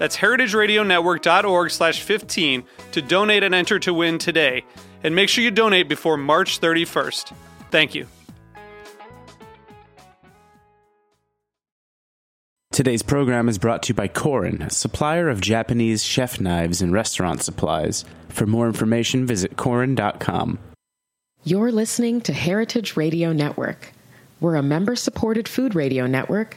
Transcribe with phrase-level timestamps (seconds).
[0.00, 4.64] That's heritageradionetwork.org slash 15 to donate and enter to win today.
[5.04, 7.34] And make sure you donate before March 31st.
[7.70, 8.06] Thank you.
[12.72, 17.42] Today's program is brought to you by Korin, supplier of Japanese chef knives and restaurant
[17.42, 18.06] supplies.
[18.30, 20.58] For more information, visit korin.com.
[21.44, 23.92] You're listening to Heritage Radio Network.
[24.40, 26.56] We're a member supported food radio network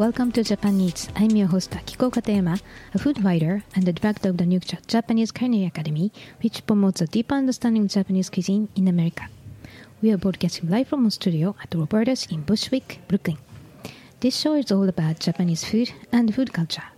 [0.00, 1.10] welcome to Japan Eats.
[1.14, 2.58] I'm your host Akiko Katayama,
[2.94, 6.10] a food writer and the director of the new Japanese Culinary Academy,
[6.42, 9.28] which promotes a deeper understanding of Japanese cuisine in America.
[10.00, 13.36] We are broadcasting live from a studio at Roberta's in Bushwick, Brooklyn.
[14.20, 16.88] This show is all about Japanese food and food culture.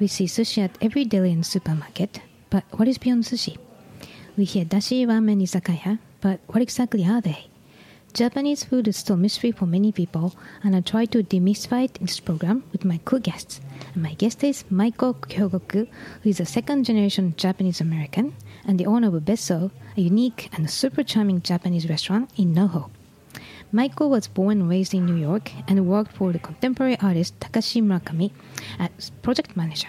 [0.00, 3.58] We see sushi at every deli and supermarket, but what is beyond sushi?
[4.36, 7.49] We hear dashi ramen izakaya, but what exactly are they?
[8.12, 10.34] Japanese food is still a mystery for many people,
[10.64, 13.60] and I try to demystify it in this program with my cool guests.
[13.94, 15.86] And my guest is Maiko Kyogoku,
[16.22, 18.34] who is a second generation Japanese American
[18.66, 22.90] and the owner of Bessou, a unique and super charming Japanese restaurant in NoHo.
[23.72, 27.80] Maiko was born and raised in New York and worked for the contemporary artist Takashi
[27.80, 28.32] Murakami
[28.80, 29.88] as project manager.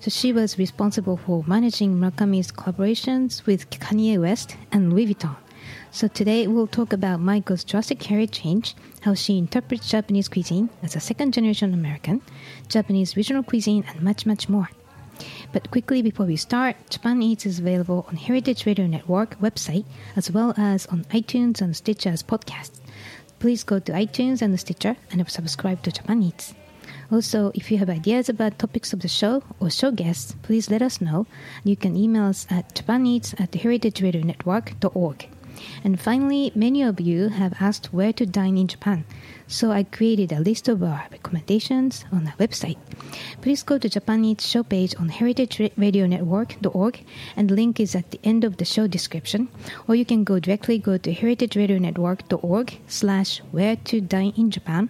[0.00, 5.36] So she was responsible for managing Murakami's collaborations with Kanye West and Louis Vuitton.
[5.94, 10.96] So today we'll talk about Maiko's drastic career change, how she interprets Japanese cuisine as
[10.96, 12.22] a second generation American,
[12.66, 14.70] Japanese regional cuisine, and much, much more.
[15.52, 19.84] But quickly before we start, Japan Eats is available on Heritage Radio Network website
[20.16, 22.80] as well as on iTunes and Stitcher as podcasts.
[23.38, 26.54] Please go to iTunes and Stitcher and subscribe to Japan Eats.
[27.10, 30.80] Also, if you have ideas about topics of the show or show guests, please let
[30.80, 31.26] us know.
[31.64, 35.28] You can email us at japaneats at heritageradionetwork.org.
[35.84, 39.04] And finally, many of you have asked where to dine in Japan,
[39.46, 42.78] so I created a list of our recommendations on our website.
[43.40, 47.04] Please go to Japan Eats show page on heritageradionetwork.org,
[47.36, 49.48] and the link is at the end of the show description,
[49.88, 54.88] or you can go directly go to heritageradionetwork.org slash where to dine in Japan.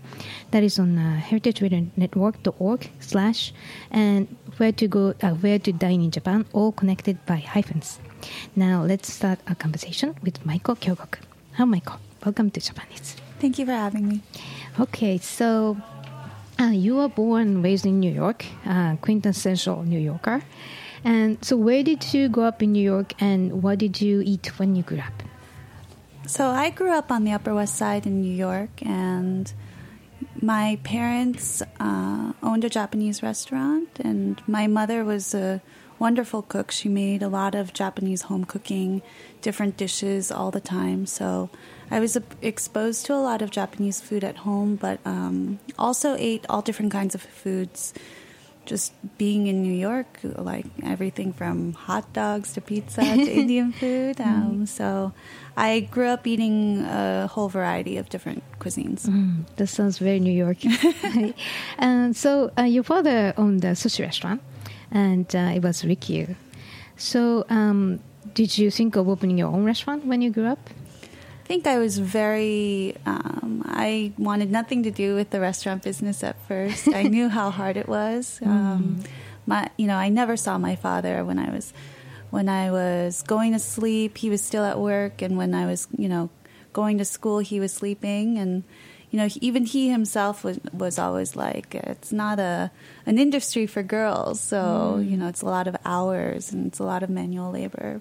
[0.51, 3.53] That is on uh, heritageradionetwork.org slash
[3.91, 4.29] and
[4.59, 7.99] where to go uh, where to dine in Japan, all connected by hyphens.
[8.57, 11.19] Now let's start our conversation with Maiko Kyogoku.
[11.55, 11.99] Hi, Maiko.
[12.25, 13.17] Welcome to Japan Eats.
[13.39, 14.21] Thank you for having me.
[14.79, 15.77] Okay, so
[16.61, 20.43] uh, you were born and raised in New York, uh, quintessential New Yorker.
[21.05, 24.59] And so, where did you grow up in New York, and what did you eat
[24.59, 25.23] when you grew up?
[26.27, 29.53] So, I grew up on the Upper West Side in New York, and
[30.41, 35.61] my parents uh, owned a Japanese restaurant, and my mother was a
[36.03, 36.69] wonderful cook.
[36.73, 39.03] She made a lot of Japanese home cooking,
[39.41, 41.07] different dishes all the time.
[41.07, 41.49] So
[41.95, 46.45] I was exposed to a lot of Japanese food at home, but um, also ate
[46.51, 47.95] all different kinds of foods.
[48.65, 54.21] Just being in New York, like everything from hot dogs to pizza to Indian food.
[54.21, 55.13] Um, so
[55.57, 59.01] I grew up eating a whole variety of different cuisines.
[59.07, 60.59] Mm, that sounds very New York.
[61.79, 64.41] and so uh, your father owned a sushi restaurant,
[64.93, 66.37] and uh, it was Rikyu.
[66.97, 68.01] So um,
[68.35, 70.71] did you think of opening your own restaurant when you grew up?
[71.43, 72.97] I think I was very.
[73.05, 76.89] Um, I wanted nothing to do with the restaurant business at first.
[76.89, 78.39] I knew how hard it was.
[78.45, 79.03] Um,
[79.45, 81.73] my, you know, I never saw my father when I was
[82.31, 85.87] when I was going to sleep, he was still at work, and when I was,
[85.97, 86.31] you know,
[86.73, 88.65] going to school, he was sleeping, and
[89.13, 92.71] you know, even he himself was was always like, it's not a
[93.07, 95.11] an industry for girls, so Mm.
[95.11, 98.01] you know, it's a lot of hours and it's a lot of manual labor.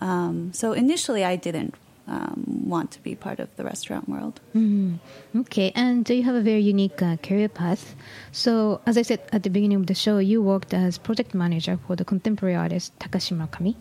[0.00, 1.74] Um, so initially, I didn't
[2.08, 4.40] um, want to be part of the restaurant world.
[4.54, 4.98] Mm.
[5.42, 7.94] Okay, and you have a very unique uh, career path.
[8.32, 11.78] So, as I said at the beginning of the show, you worked as project manager
[11.86, 13.76] for the contemporary artist Takashi Murakami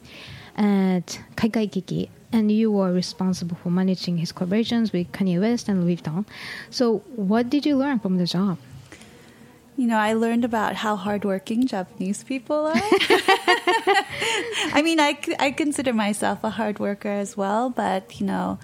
[0.55, 5.83] at Kaikai Kiki, and you were responsible for managing his collaborations with Kanye West and
[5.83, 6.25] Louis Vuitton.
[6.69, 8.57] So, what did you learn from the job?
[9.77, 12.73] You know, I learned about how hardworking Japanese people are.
[14.73, 18.59] I mean, I, I consider myself a hard worker as well, but you know,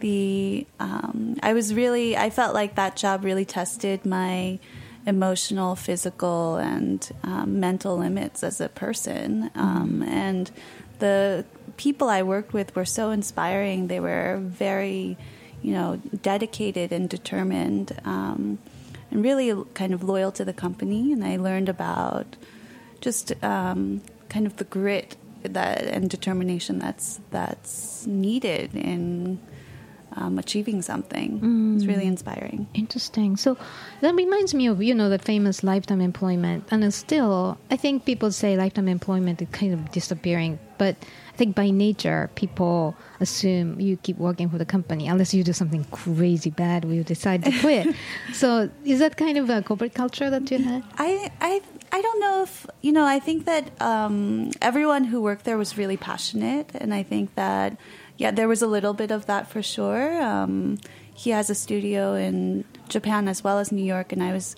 [0.00, 4.58] the um, I was really I felt like that job really tested my
[5.06, 10.50] emotional, physical, and um, mental limits as a person, um, and
[10.98, 11.44] the
[11.76, 13.88] people I worked with were so inspiring.
[13.88, 15.16] They were very,
[15.62, 17.98] you know, dedicated and determined.
[18.04, 18.58] Um,
[19.10, 21.12] and really kind of loyal to the company.
[21.12, 22.36] And I learned about
[23.00, 29.38] just um, kind of the grit that and determination that's that's needed in
[30.16, 31.76] um, achieving something.
[31.76, 32.66] It's really inspiring.
[32.74, 33.36] Interesting.
[33.36, 33.56] So
[34.00, 38.32] that reminds me of you know the famous lifetime employment, and still I think people
[38.32, 40.96] say lifetime employment is kind of disappearing, but
[41.32, 45.52] I think by nature people assume you keep working for the company unless you do
[45.52, 47.94] something crazy bad where you decide to quit.
[48.32, 50.82] so is that kind of a corporate culture that you had?
[50.96, 51.60] I I
[51.92, 53.04] I don't know if you know.
[53.04, 57.76] I think that um, everyone who worked there was really passionate, and I think that
[58.18, 60.22] yeah, there was a little bit of that for sure.
[60.22, 60.78] Um,
[61.14, 64.56] he has a studio in Japan as well as New York, and I was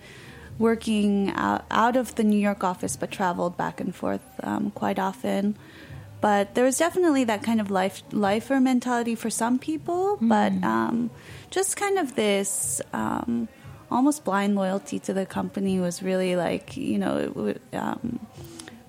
[0.58, 4.98] working out, out of the New York office, but traveled back and forth um, quite
[4.98, 5.56] often.
[6.20, 11.10] But there was definitely that kind of life lifer mentality for some people, but um,
[11.50, 13.46] just kind of this um,
[13.88, 18.26] almost blind loyalty to the company was really like you know it would, um,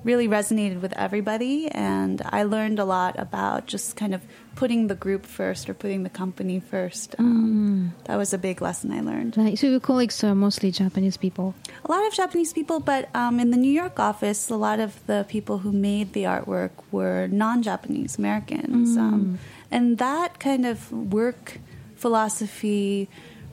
[0.04, 4.22] really resonated with everybody, and I learned a lot about just kind of
[4.60, 7.16] putting the group first or putting the company first.
[7.18, 9.38] Um, That was a big lesson I learned.
[9.38, 9.58] Right.
[9.58, 11.56] So your colleagues are mostly Japanese people.
[11.86, 14.92] A lot of Japanese people, but um, in the New York office, a lot of
[15.08, 19.40] the people who made the artwork were non-Japanese Americans, um,
[19.72, 21.60] and that kind of work
[21.96, 23.08] philosophy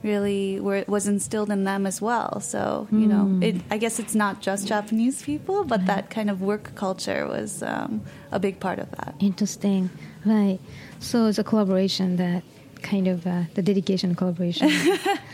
[0.07, 2.41] really were, was instilled in them as well.
[2.41, 6.41] So you know, it, I guess it's not just Japanese people, but that kind of
[6.41, 9.15] work culture was um, a big part of that.
[9.21, 9.91] Interesting.
[10.25, 10.59] Right.
[11.01, 12.43] So it's a collaboration that
[12.83, 14.71] kind of uh, the dedication collaboration.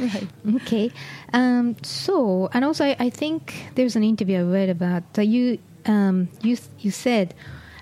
[0.00, 0.26] Right.
[0.56, 0.90] Okay.
[1.32, 5.58] Um, so, and also, I, I think there's an interview I read about that you
[5.86, 7.34] um, you you said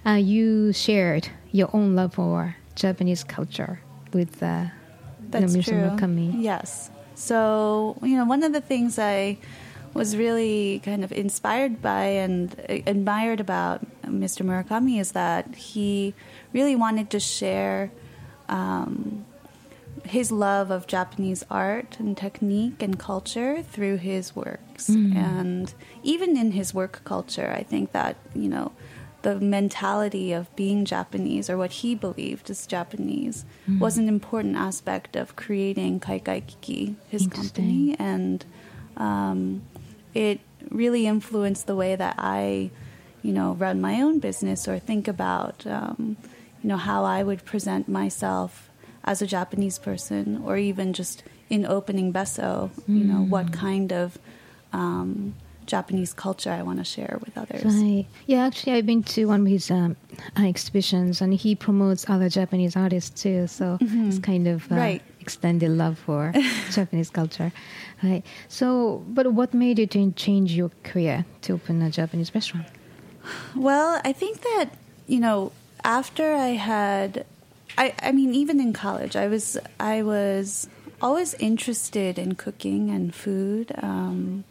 [0.05, 3.81] uh, you shared your own love for Japanese culture
[4.13, 4.67] with uh,
[5.31, 5.65] That's Mr.
[5.65, 5.75] true.
[5.75, 6.43] Murakami.
[6.43, 6.91] Yes.
[7.15, 9.39] So, you know, one of the things I
[9.93, 14.45] was really kind of inspired by and uh, admired about Mr.
[14.45, 16.15] Murakami is that he
[16.53, 17.91] really wanted to share
[18.49, 19.25] um,
[20.05, 24.89] his love of Japanese art and technique and culture through his works.
[24.89, 25.73] And
[26.03, 28.73] even in his work culture, I think that, you know,
[29.23, 33.45] the mentality of being Japanese or what he believed as Japanese
[33.79, 37.97] was an important aspect of creating Kaikai Kiki, his company.
[37.99, 38.45] And
[38.97, 39.63] um,
[40.15, 40.41] it
[40.71, 42.71] really influenced the way that I,
[43.23, 46.17] you know, run my own business or think about, um,
[46.63, 48.71] you know, how I would present myself
[49.05, 54.19] as a Japanese person or even just in opening Bessou, you know, what kind of
[54.73, 55.35] um,
[55.71, 57.65] Japanese culture I want to share with others.
[57.65, 58.07] Right.
[58.27, 59.97] Yeah, actually, I've been to one of his um,
[60.39, 63.47] uh, exhibitions, and he promotes other Japanese artists too.
[63.47, 65.03] So it's kind of uh, Right.
[65.21, 66.33] extended love for
[66.79, 67.51] Japanese culture.
[68.03, 68.23] Right.
[68.49, 72.67] So, but what made you to change your career to open a Japanese restaurant?
[73.55, 74.67] Well, I think that
[75.07, 75.53] you know
[75.85, 77.25] after I had,
[77.79, 80.69] I I mean even in college I was I was
[81.01, 83.73] always interested in cooking and food.
[83.83, 84.45] Um,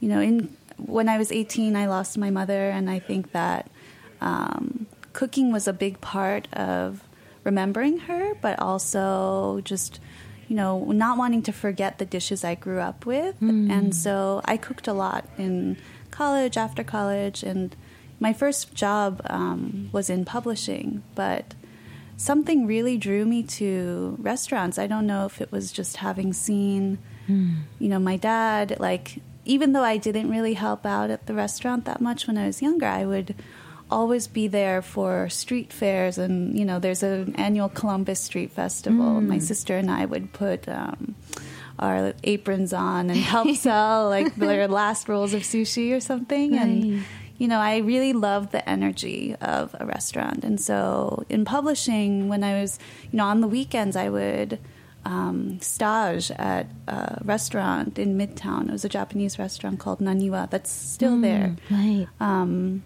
[0.00, 3.70] you know, in when I was eighteen, I lost my mother, and I think that
[4.20, 7.02] um, cooking was a big part of
[7.44, 10.00] remembering her, but also just
[10.48, 14.56] you know not wanting to forget the dishes I grew up with, and so I
[14.56, 15.76] cooked a lot in
[16.10, 17.74] college, after college, and
[18.20, 21.54] my first job um, was in publishing, but
[22.16, 24.78] something really drew me to restaurants.
[24.78, 29.72] I don't know if it was just having seen, you know, my dad, like, even
[29.72, 32.86] though I didn't really help out at the restaurant that much when I was younger,
[32.86, 33.34] I would
[33.90, 39.20] always be there for street fairs and you know there's an annual columbus street festival.
[39.20, 41.14] My sister and i would put um,
[41.78, 46.56] our aprons on and help sell like their last rolls of sushi or something.
[46.56, 47.04] And
[47.36, 50.44] you know i really love the energy of a restaurant.
[50.44, 52.78] And so in publishing when i was
[53.10, 54.58] you know on the weekends i would
[55.04, 60.70] um, stage at a restaurant in midtown it was a japanese restaurant called naniwa that's
[60.70, 62.06] still there Right.
[62.20, 62.82] um,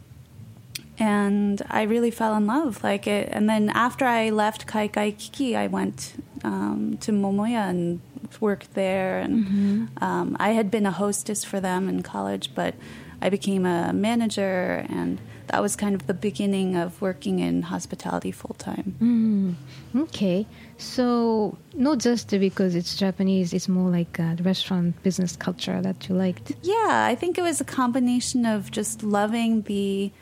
[0.98, 2.82] and I really fell in love.
[2.82, 7.68] Like it, and then after I left Kai Kai Kiki, I went um, to Momoya
[7.70, 8.00] and
[8.40, 9.20] worked there.
[9.20, 12.74] And um, I had been a hostess for them in college, but
[13.22, 18.30] I became a manager, and that was kind of the beginning of working in hospitality
[18.30, 18.94] full time.
[19.00, 20.46] Mm, okay.
[20.76, 26.14] So, not just because it's Japanese, it's more like a restaurant business culture that you
[26.14, 26.52] liked.
[26.62, 30.12] Yeah, I think it was a combination of just loving the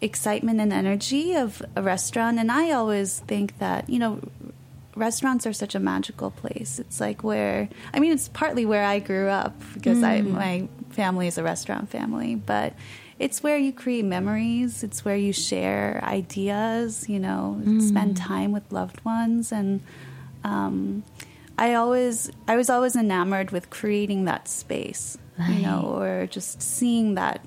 [0.00, 2.38] excitement and energy of a restaurant.
[2.38, 4.20] And I always think that, you know,
[4.94, 6.78] restaurants are such a magical place.
[6.78, 11.26] It's like where, I mean, it's partly where I grew up because I, my family
[11.26, 12.74] is a restaurant family, but
[13.18, 14.82] it's where you create memories.
[14.82, 19.52] It's where you share ideas, you know, spend time with loved ones.
[19.52, 19.80] And,
[20.42, 21.04] um,
[21.56, 25.16] I always, I was always enamored with creating that space,
[25.48, 27.46] you know, or just seeing that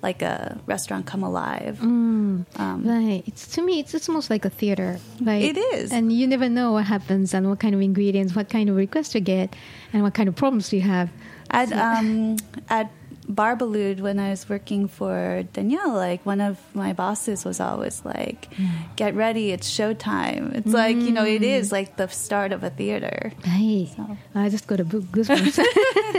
[0.00, 1.82] like a restaurant come alive.
[1.82, 2.46] Um,
[2.84, 3.24] Right.
[3.26, 5.00] It's to me, it's, it's almost like a theater.
[5.20, 5.42] Right.
[5.42, 5.90] It is.
[5.92, 9.12] And you never know what happens and what kind of ingredients, what kind of requests
[9.16, 9.56] you get,
[9.92, 11.10] and what kind of problems you have.
[11.50, 12.36] At um,
[12.68, 12.92] at
[13.28, 18.02] Bar Boulud, when I was working for Daniel, like one of my bosses was always
[18.04, 18.48] like,
[18.96, 22.70] "Get ready, it's showtime." It's like you know, it is like the start of a
[22.70, 23.32] theater.
[23.46, 23.88] Right.
[23.94, 25.60] So- I just got a book goosebumps.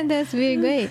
[0.08, 0.90] That's really great.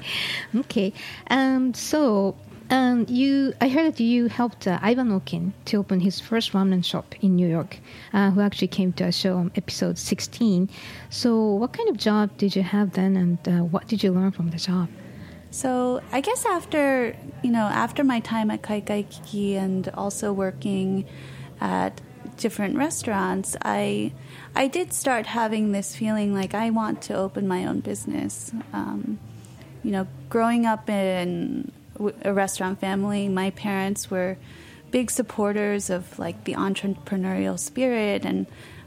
[0.57, 0.93] Okay.
[1.31, 2.35] Um, so,
[2.71, 6.85] um, you, I heard that you helped uh, Ivan Orkin to open his first ramen
[6.85, 7.79] shop in New York,
[8.13, 10.69] uh, who actually came to our show on episode 16.
[11.11, 14.33] So, what kind of job did you have then, and uh, what did you learn
[14.33, 14.89] from the job?
[15.51, 20.33] So I guess after you know after my time at Kai Kai Kiki and also
[20.33, 21.07] working
[21.61, 22.01] at
[22.37, 24.13] different restaurants, I
[24.55, 28.53] I did start having this feeling like I want to open my own business.
[28.73, 29.19] Um,
[29.83, 31.73] you know, growing up in
[32.23, 34.37] a restaurant family, my parents were
[34.91, 38.47] big supporters of like the entrepreneurial spirit and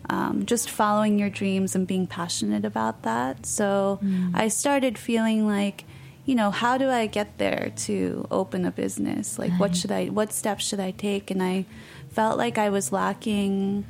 [0.10, 3.46] um, just following your dreams and being passionate about that.
[3.46, 4.00] So
[4.34, 5.86] I started feeling like,
[6.26, 9.40] you know, how do I get there to open a business?
[9.40, 11.32] Like, what should I, what steps should I take?
[11.32, 11.66] And I
[12.10, 13.86] felt like I was lacking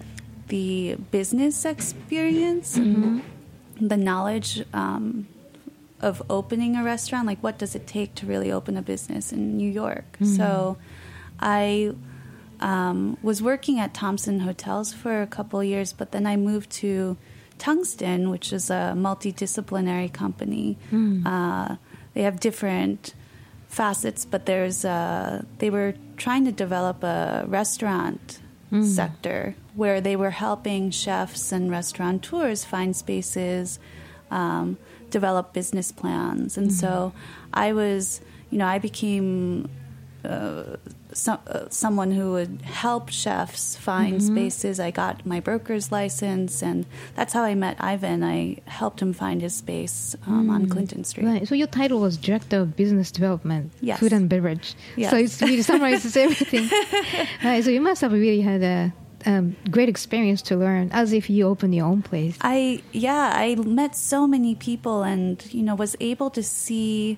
[0.47, 3.21] the business experience and
[3.89, 5.27] the knowledge um,
[6.00, 7.27] of opening a restaurant.
[7.27, 10.17] Like, what does it take to really open a business in New York?
[10.35, 10.77] So,
[11.39, 11.93] I
[12.59, 17.17] um, was working at Thompson Hotels for a couple years, but then I moved to
[17.57, 20.77] Tungsten, which is a multidisciplinary company.
[21.25, 21.75] Uh,
[22.13, 23.13] they have different
[23.67, 28.39] facets, but there's uh, they were trying to develop a restaurant
[28.83, 33.79] sector where they were helping chefs and restaurateurs find spaces,
[34.29, 34.77] um,
[35.09, 37.11] develop business plans, and so
[37.53, 39.69] I was, you know, I became
[40.23, 40.77] uh,
[41.13, 44.79] some, uh, someone who would help chefs find spaces.
[44.79, 48.23] I got my broker's license, and that's how I met Ivan.
[48.23, 51.25] I helped him find his space um, on Clinton Street.
[51.25, 51.47] Right.
[51.47, 53.99] So your title was Director of Business Development, Yes.
[53.99, 54.75] Food and Beverage.
[54.95, 55.11] Yes.
[55.11, 56.69] So it really summarizes everything.
[57.43, 57.63] right.
[57.63, 58.93] So you must have really had a
[59.25, 62.37] um, great experience to learn, as if you opened your own place.
[62.41, 67.17] I yeah, I met so many people and you know was able to see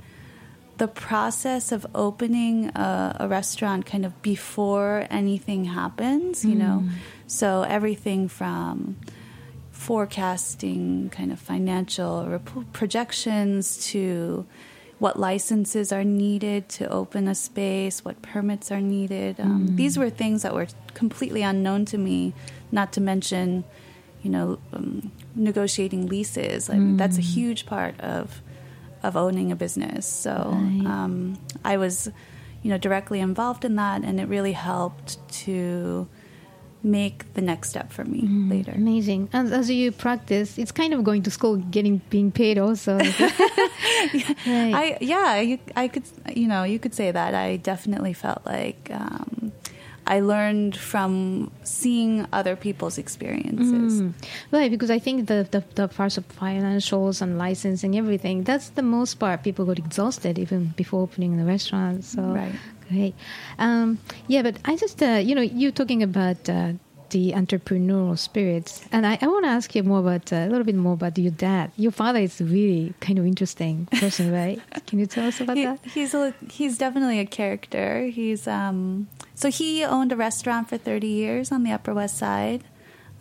[0.83, 2.89] the process of opening a,
[3.23, 6.77] a restaurant kind of before anything happens, you know.
[7.39, 7.47] So
[7.77, 8.97] everything from
[9.71, 10.85] forecasting
[11.17, 14.45] kind of financial rep- projections to
[15.03, 19.39] what licenses are needed to open a space, what permits are needed.
[19.39, 20.67] Um, These were things that were
[21.01, 22.33] completely unknown to me,
[22.71, 23.63] not to mention,
[24.23, 25.11] you know, um,
[25.49, 26.69] negotiating leases.
[26.69, 28.41] I mean, that's a huge part of
[29.03, 30.05] of owning a business.
[30.05, 30.85] So Right.
[30.85, 32.09] um, I was,
[32.61, 36.07] you know, directly involved in that, and it really helped to
[36.85, 38.73] make the next step for me later.
[38.75, 39.29] Amazing.
[39.31, 42.97] And as you practice, it's kind of going to school, getting being paid also.
[42.97, 44.73] right.
[44.75, 46.03] I yeah, you, I could
[46.35, 47.33] you know you could say that.
[47.33, 49.51] I definitely felt like um,
[50.05, 54.01] I learned from seeing other people's experiences.
[54.01, 54.13] Mm.
[54.51, 58.81] Right, because I think the, the the parts of financials and licensing everything that's the
[58.81, 59.43] most part.
[59.43, 62.03] People got exhausted even before opening the restaurant.
[62.03, 62.53] So Right.
[62.89, 63.15] Great.
[63.59, 66.73] Um, yeah, but I just, uh, you know, you're talking about uh,
[67.13, 70.65] the entrepreneurial spirits, and I, I want to ask you more about uh, a little
[70.65, 71.71] bit more about your dad.
[71.77, 74.59] Your father is really kind of interesting person, right?
[74.87, 75.79] Can you tell us about He- that?
[75.85, 78.07] he's a, he's definitely a character.
[78.07, 82.63] He's um so he owned a restaurant for 30 years on the Upper West Side.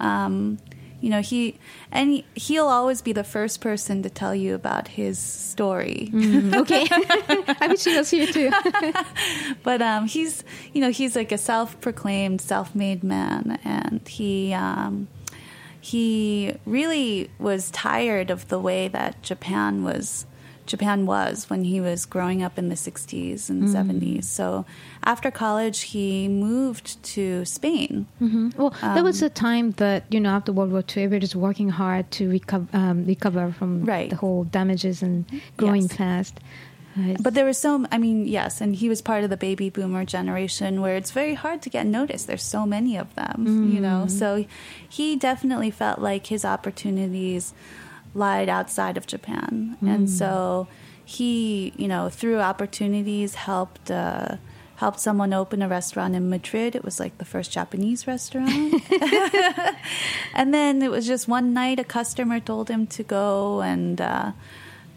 [0.00, 0.58] Um,
[1.02, 1.58] you know he
[1.90, 6.08] and he, he'll always be the first person to tell you about his story.
[6.12, 6.86] Mm, okay.
[7.60, 8.50] I wish he was here too.
[9.62, 15.08] But um, he's, you know, he's like a self-proclaimed, self-made man, and he um,
[15.80, 20.26] he really was tired of the way that Japan was
[20.66, 23.90] Japan was when he was growing up in the 60s and mm-hmm.
[23.90, 24.24] 70s.
[24.24, 24.64] So
[25.04, 28.06] after college, he moved to Spain.
[28.20, 28.50] Mm-hmm.
[28.56, 31.70] Well, that was um, a time that you know after World War II, everybody's working
[31.70, 34.10] hard to recover um, recover from Right.
[34.10, 35.24] the whole damages and
[35.56, 35.96] growing Yes.
[35.96, 36.40] fast.
[36.96, 37.16] Right.
[37.22, 40.04] But there was so, I mean, yes, and he was part of the baby boomer
[40.04, 42.26] generation where it's very hard to get noticed.
[42.26, 44.04] There's so many of them, you know.
[44.04, 44.18] Mm-hmm.
[44.18, 44.44] So
[44.86, 47.54] he definitely felt like his opportunities
[48.14, 50.68] lied outside of Japan, and so
[51.04, 53.90] he, you know, through opportunities helped.
[53.90, 54.36] Uh,
[54.76, 56.74] Helped someone open a restaurant in Madrid.
[56.74, 58.82] It was like the first Japanese restaurant.
[60.34, 64.32] and then it was just one night a customer told him to go and uh,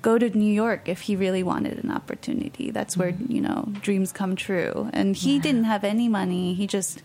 [0.02, 2.72] go to New York if he really wanted an opportunity.
[2.72, 4.90] That's where you know dreams come true.
[4.92, 6.56] And he didn't have any money.
[6.56, 7.04] He just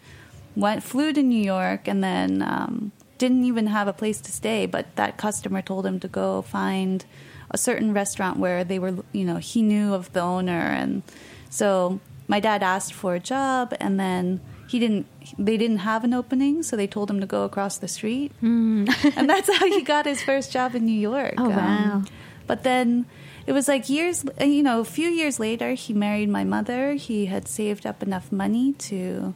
[0.57, 4.67] went flew to New York and then um, didn't even have a place to stay.
[4.67, 7.05] But that customer told him to go find
[7.51, 10.75] a certain restaurant where they were you know he knew of the owner.
[10.81, 11.03] And
[11.49, 15.07] so my dad asked for a job and then he didn't
[15.39, 18.33] they didn't have an opening so they told him to go across the street.
[18.41, 18.87] Hmm.
[19.17, 21.35] And that's how he got his first job in new york.
[21.39, 22.01] Oh, wow.
[22.01, 22.07] Um,
[22.47, 23.07] but then
[23.47, 26.95] it was like years you know a few years later he married my mother.
[26.95, 29.35] He had saved up enough money to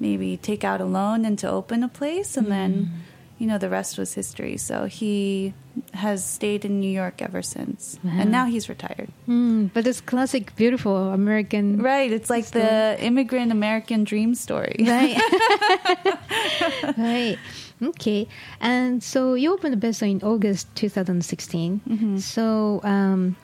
[0.00, 2.36] maybe take out a loan and to open a place.
[2.36, 3.13] And then hmm.
[3.38, 5.52] You know the rest was history so he
[5.92, 10.54] has stayed in new york ever since and now he's retired Mm, but it's classic,
[10.56, 11.82] beautiful American.
[11.82, 15.18] right it's like the immigrant american dream story Right.
[16.96, 17.38] right.
[17.82, 18.28] Okay.
[18.60, 21.80] And so you opened the Bessou in August 2016.
[21.88, 22.16] Mm-hmm.
[22.18, 23.36] So, um,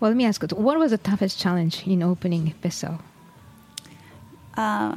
[0.00, 2.98] well, let me ask you, what was the toughest challenge in opening Bessou?
[4.56, 4.96] uh,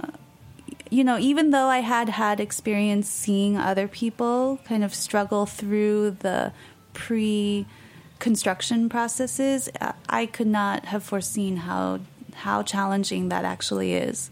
[0.90, 6.12] you know, even though I had had experience seeing other people kind of struggle through
[6.20, 6.52] the
[6.94, 7.66] pre
[8.20, 12.00] construction processes, uh, I could not have foreseen how
[12.34, 14.32] how challenging that actually is.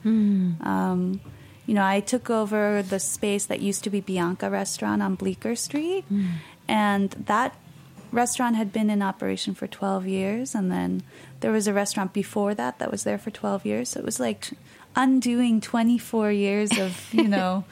[0.66, 1.22] Um,
[1.66, 5.56] you know, I took over the space that used to be Bianca Restaurant on Bleecker
[5.56, 6.06] Street,
[6.68, 7.56] and that
[8.12, 11.04] restaurant had been in operation for 12 years and then
[11.42, 13.90] there was a restaurant before that that was there for 12 years.
[13.90, 14.52] So it was like
[14.98, 17.64] undoing 24 years of you know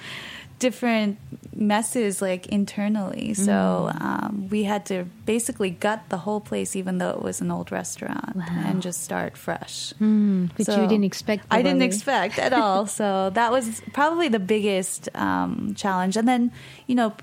[0.60, 1.18] different
[1.54, 7.10] messes like internally so um, we had to basically gut the whole place even though
[7.12, 8.36] it was an old restaurant
[8.66, 11.46] and just start fresh Mm, which So, you didn't expect.
[11.52, 11.86] I didn't probably.
[11.88, 12.86] expect at all.
[13.00, 16.16] So that was probably the biggest um, challenge.
[16.18, 16.52] And then,
[16.88, 17.14] you know,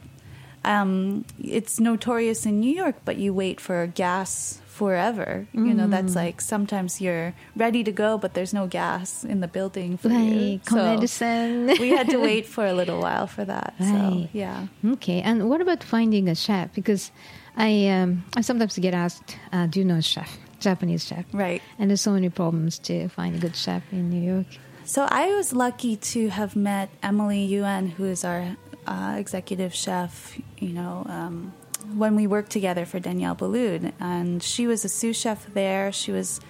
[0.65, 5.47] um, it's notorious in New York, but you wait for gas forever.
[5.53, 5.91] You know, Mm.
[5.97, 10.09] that's like sometimes you're ready to go, but there's no gas in the building for
[10.09, 10.61] you.
[10.69, 11.67] So medicine.
[11.79, 13.75] we had to wait for a little while for that.
[13.79, 14.67] So yeah.
[14.97, 16.73] Okay, and what about finding a chef?
[16.75, 17.13] Because
[17.57, 21.61] I um, I sometimes get asked, uh, "Do you know a chef, Japanese chef?" Right.
[21.79, 24.47] And there's so many problems to find a good chef in New York.
[24.85, 28.57] So I was lucky to have met Emily Yuan, who is our
[28.89, 30.39] uh, executive chef.
[30.59, 31.53] You know, um,
[31.97, 35.93] when we worked together for Daniel Boulud, and she was a sous chef there.
[35.93, 36.41] She was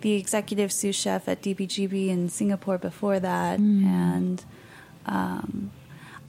[0.00, 4.44] the executive sous chef at DBGB in Singapore before that, and
[5.06, 5.70] um,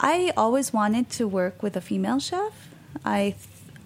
[0.00, 2.68] I always wanted to work with a female chef.
[3.04, 3.34] I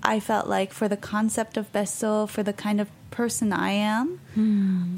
[0.03, 4.21] I felt like for the concept of Bessou, for the kind of person I am,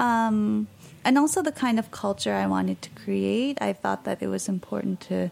[0.00, 0.66] um,
[1.04, 4.48] and also the kind of culture I wanted to create, I thought that it was
[4.48, 5.30] important to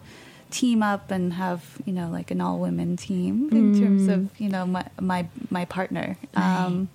[0.51, 4.49] team up and have you know like an all women team in terms of you
[4.49, 6.17] know my my my partner.
[6.35, 6.89] Um,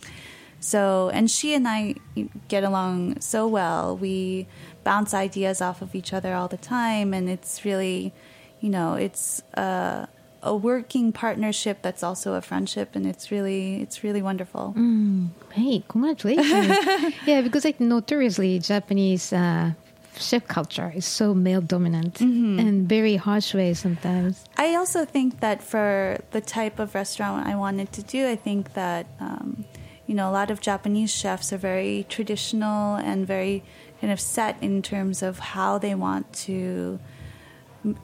[0.60, 1.96] so and she and I
[2.48, 3.98] get along so well.
[3.98, 4.48] We
[4.84, 8.14] bounce ideas off of each other all the time, and it's really,
[8.60, 10.08] you know, it's a,
[10.44, 14.74] a working partnership that's also a friendship, and it's really it's really wonderful.
[15.52, 16.78] Hey, congratulations!
[17.26, 19.74] yeah, because like notoriously Japanese uh,
[20.22, 24.46] chef culture is so male dominant and very harsh way sometimes.
[24.58, 28.74] I also think that for the type of restaurant I wanted to do, I think
[28.74, 29.66] that um,
[30.08, 33.64] you know a lot of Japanese chefs are very traditional and very
[34.00, 37.00] kind of set in terms of how they want to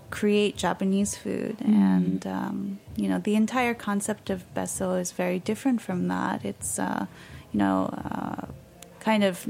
[0.09, 1.57] create Japanese food.
[1.61, 6.43] And, um, you know, the entire concept of Bessou is very different from that.
[6.43, 7.05] It's, uh,
[7.51, 8.47] you know, uh,
[8.99, 9.47] kind of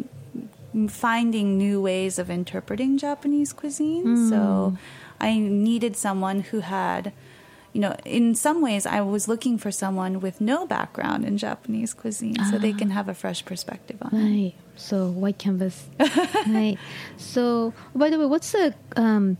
[0.87, 4.29] finding new ways of interpreting Japanese cuisine.
[4.29, 4.77] So
[5.19, 7.13] I needed someone who had,
[7.73, 11.93] you know, in some ways I was looking for someone with no background in Japanese
[11.93, 14.17] cuisine so they can have a fresh perspective on it.
[14.17, 14.53] Right.
[14.75, 15.87] So white canvas.
[16.47, 16.77] right.
[17.17, 19.37] So by the way, what's the um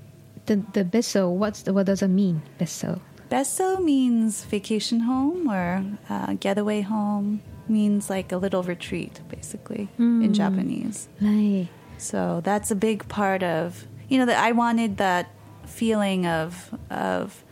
[0.48, 1.30] the the Bessou?
[1.30, 2.42] What's the, what does it mean?
[2.60, 3.00] Bessou.
[3.30, 7.42] Bessou means vacation home or uh, getaway home.
[7.70, 11.08] Means like a little retreat, basically, in Japanese.
[11.22, 11.68] Right.
[11.98, 15.30] So that's a big part of you know that I wanted that
[15.66, 17.44] feeling of of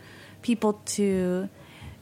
[0.42, 1.48] people to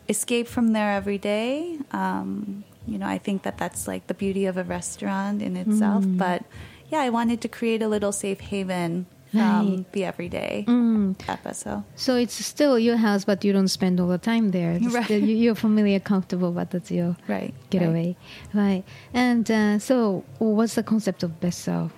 [0.09, 1.79] escape from their everyday.
[1.91, 6.05] Um, you know, I think that that's like the beauty of a restaurant in itself.
[6.07, 6.45] But
[6.91, 9.93] yeah, I wanted to create a little safe haven from Right.
[9.93, 10.65] the everyday
[11.29, 11.83] episode.
[11.97, 14.73] So it's still your house, but you don't spend all the time there.
[14.73, 15.05] It's Right.
[15.05, 17.53] still- you- you're familiar, comfortable, but that's your Right.
[17.71, 18.17] getaway.
[18.53, 18.85] Right.
[19.13, 21.91] And uh, so, what's the concept of Bessou?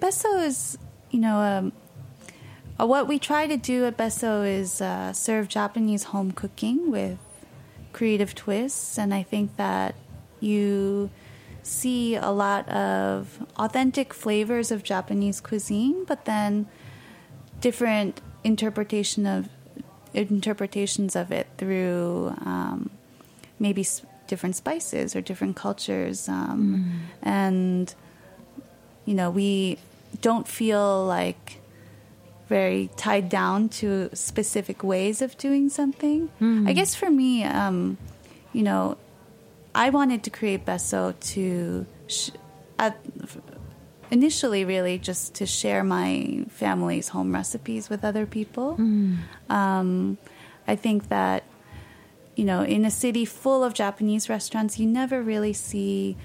[0.00, 0.78] Bessou is,
[1.10, 1.72] you know, um,
[2.80, 7.18] uh, what we try to do at Bessou is uh, serve Japanese home cooking with
[7.92, 9.94] creative twists, and I think that
[10.40, 11.10] you
[11.64, 16.66] see a lot of authentic flavors of Japanese cuisine, but then
[17.60, 19.48] different interpretation of
[20.12, 22.90] interpretations of it through um,
[23.58, 27.94] maybe s- different spices or different cultures, um, and
[29.06, 29.78] you know, we
[30.20, 31.58] don't feel like
[32.48, 36.28] very tied down to specific ways of doing something.
[36.68, 37.96] I guess for me, um,
[38.52, 38.96] you know,
[39.74, 42.30] I wanted to create Bessou to, sh-
[42.78, 42.98] at,
[44.10, 48.76] initially, really just to share my family's home recipes with other people.
[49.48, 50.18] Um,
[50.66, 51.44] I think that
[52.36, 56.16] you know, in a city full of Japanese restaurants, you never really see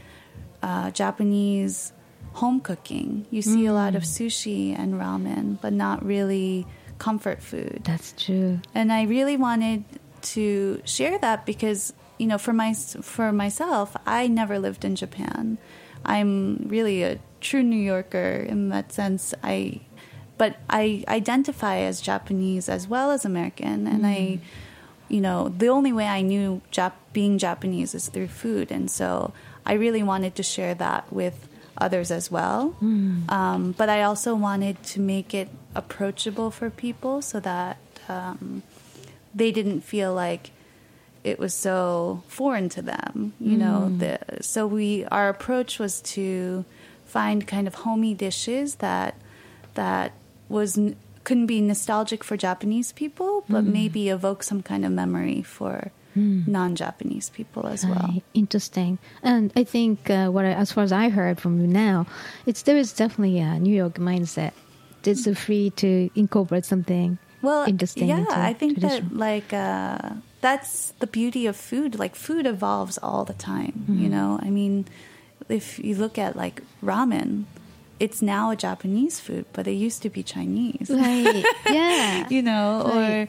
[0.64, 1.94] uh, Japanese
[2.34, 3.28] home cooking.
[3.30, 6.66] You see a lot of sushi and ramen, but not really
[6.98, 7.82] comfort food.
[7.84, 8.60] That's true.
[8.74, 9.84] And I really wanted
[10.34, 15.58] to share that because, you know, for my for myself, I never lived in Japan.
[16.06, 19.34] I'm really a true New Yorker in that sense.
[19.44, 19.82] I
[20.38, 24.40] but I identify as Japanese as well as American and I
[25.10, 29.34] you know, the only way I knew Jap- being Japanese is through food, and so
[29.66, 31.48] I really wanted to share that with
[31.80, 32.76] others as well.
[33.30, 37.78] Um, but I also wanted to make it approachable for people so that
[38.08, 38.62] um,
[39.34, 40.52] they didn't feel like
[41.24, 43.34] it was so foreign to them.
[43.40, 46.66] You know, the, so we our approach was to
[47.06, 49.16] find kind of homey dishes that
[49.74, 50.14] that
[50.48, 50.80] was
[51.24, 57.30] couldn't be nostalgic for Japanese people, but maybe evoke some kind of memory for non-Japanese
[57.30, 58.22] people as well.
[58.34, 58.98] Interesting.
[59.24, 62.08] And I think uh, what I, as far as I heard from you now,
[62.46, 64.52] it's there is definitely a New York mindset.
[65.06, 68.10] It's so free to incorporate something Well, interesting.
[68.10, 70.10] yeah, I think that like uh,
[70.42, 71.98] that's the beauty of food.
[72.00, 73.74] Like food evolves all the time.
[73.90, 74.04] Mm-hmm.
[74.04, 74.86] You know, I mean,
[75.50, 77.46] if you look at like ramen,
[78.00, 80.90] it's now a Japanese food, but it used to be Chinese.
[80.90, 81.44] Right.
[81.70, 82.28] Yeah.
[82.30, 83.22] you know, Right.
[83.24, 83.28] or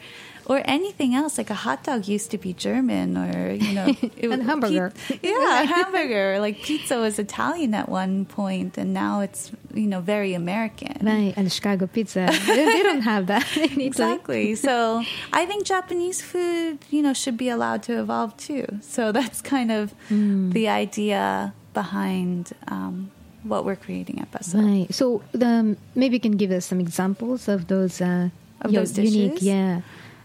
[0.50, 1.38] or anything else.
[1.38, 3.86] Like a hot dog used to be German, or you know,
[4.22, 4.86] it, was And hamburger.
[5.08, 6.26] pi- yeah, hamburger.
[6.46, 10.96] Like pizza was Italian at one point, and now it's you know very American.
[11.06, 11.32] Right.
[11.38, 12.22] And Chicago pizza.
[12.46, 13.46] they, they don't have that.
[13.90, 14.54] Exactly.
[14.56, 18.66] So I think Japanese food, you know, should be allowed to evolve too.
[18.82, 20.50] So that's kind of Hmm.
[20.50, 23.10] the idea behind um,
[23.50, 24.58] what we're creating at Bessou.
[24.62, 24.88] Right.
[25.00, 28.28] So um, maybe you can give us some examples of those uh,
[28.62, 29.40] Of those unique.
[29.40, 29.46] dishes?
[29.54, 29.80] Yeah.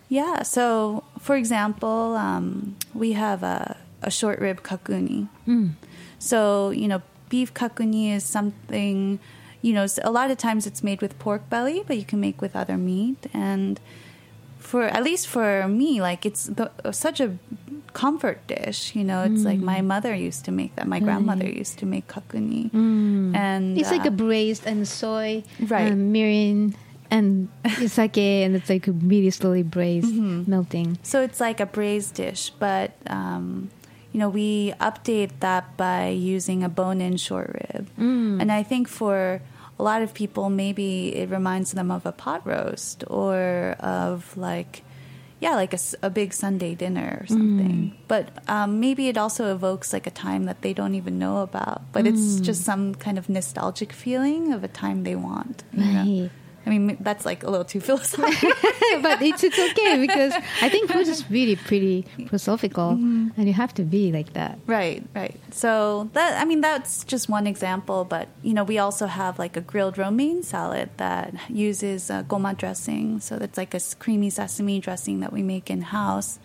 [0.09, 0.43] Yeah.
[0.43, 5.27] So, for example, um, we have a, a short rib kakuni.
[6.19, 9.19] So, you know, beef kakuni is something,
[9.61, 12.41] you know, a lot of times it's made with pork belly, but you can make
[12.41, 13.27] with other meat.
[13.33, 13.79] And
[14.59, 17.37] for, at least for me, like it's the, such a
[17.93, 18.95] comfort dish.
[18.95, 20.87] You know, it's like my mother used to make that.
[20.87, 22.73] My grandmother used to make kakuni.
[22.73, 25.91] And It's like uh, a braised and soy, Right.
[25.91, 26.75] um, mirin,
[27.15, 27.47] and
[27.87, 30.51] sake, and it's like really slowly braised, Mm-hmm.
[30.51, 30.97] melting.
[31.03, 33.69] So it's like a braised dish, but um,
[34.11, 39.39] you know we update that by using a bone-in short rib, and I think for
[39.79, 44.83] a lot of people, maybe it reminds them of a pot roast or of like,
[45.43, 47.91] yeah, like a, a big Sunday dinner or something.
[48.07, 51.81] But um, maybe it also evokes like a time that they don't even know about.
[51.91, 55.63] But it's just some kind of nostalgic feeling of a time they want.
[55.75, 56.29] you know?
[56.65, 58.51] I mean, that's like a little too philosophical.
[59.01, 63.73] but it's it's okay because I think food is really pretty philosophical, and you have
[63.75, 64.57] to be like that.
[64.65, 65.39] Right, right.
[65.51, 69.55] So that I mean that's just one example, but you know we also have like
[69.57, 73.19] a grilled romaine salad that uses uh, goma dressing.
[73.19, 76.39] So that's like a creamy sesame dressing that we make in house.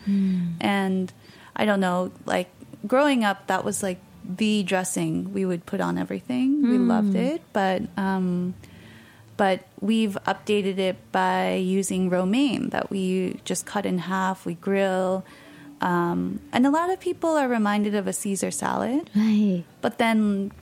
[0.61, 1.13] And
[1.57, 2.49] I don't know, like
[2.87, 6.63] growing up, that was like the dressing we would put on everything.
[6.63, 8.55] We loved it, but um,
[9.41, 14.37] but we've updated it by using romaine that we just cut in half.
[14.45, 15.25] We grill.
[15.81, 19.65] Um, and a lot of people are reminded of a Caesar salad, Right.
[19.81, 20.53] but then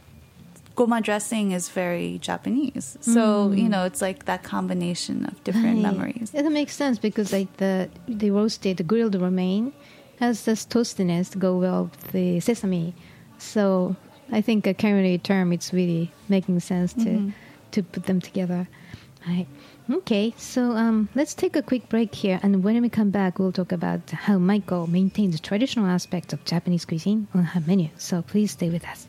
[0.76, 2.86] goma dressing is very Japanese.
[3.00, 5.88] So, you know, it's like that combination of different Right.
[5.90, 6.30] memories.
[6.32, 7.88] Yeah, that makes sense because like the
[8.20, 9.66] the roasted, the grilled romaine
[10.22, 12.94] has this toastiness to go well with the sesame.
[13.38, 13.96] So
[14.30, 17.10] I think a culinary term, it's really making sense to
[17.72, 18.68] to put them together.
[19.26, 19.46] Right.
[19.90, 23.52] Okay, so um, let's take a quick break here, and when we come back, we'll
[23.52, 27.88] talk about how Maiko maintains traditional aspects of Japanese cuisine on her menu.
[27.96, 29.09] So please stay with us.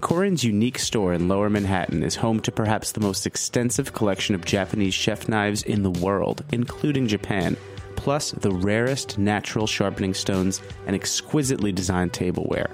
[0.00, 4.44] Korin's unique store in Lower Manhattan is home to perhaps the most extensive collection of
[4.44, 7.56] Japanese chef knives in the world, including Japan,
[7.96, 12.70] plus the rarest natural sharpening stones and exquisitely designed tableware.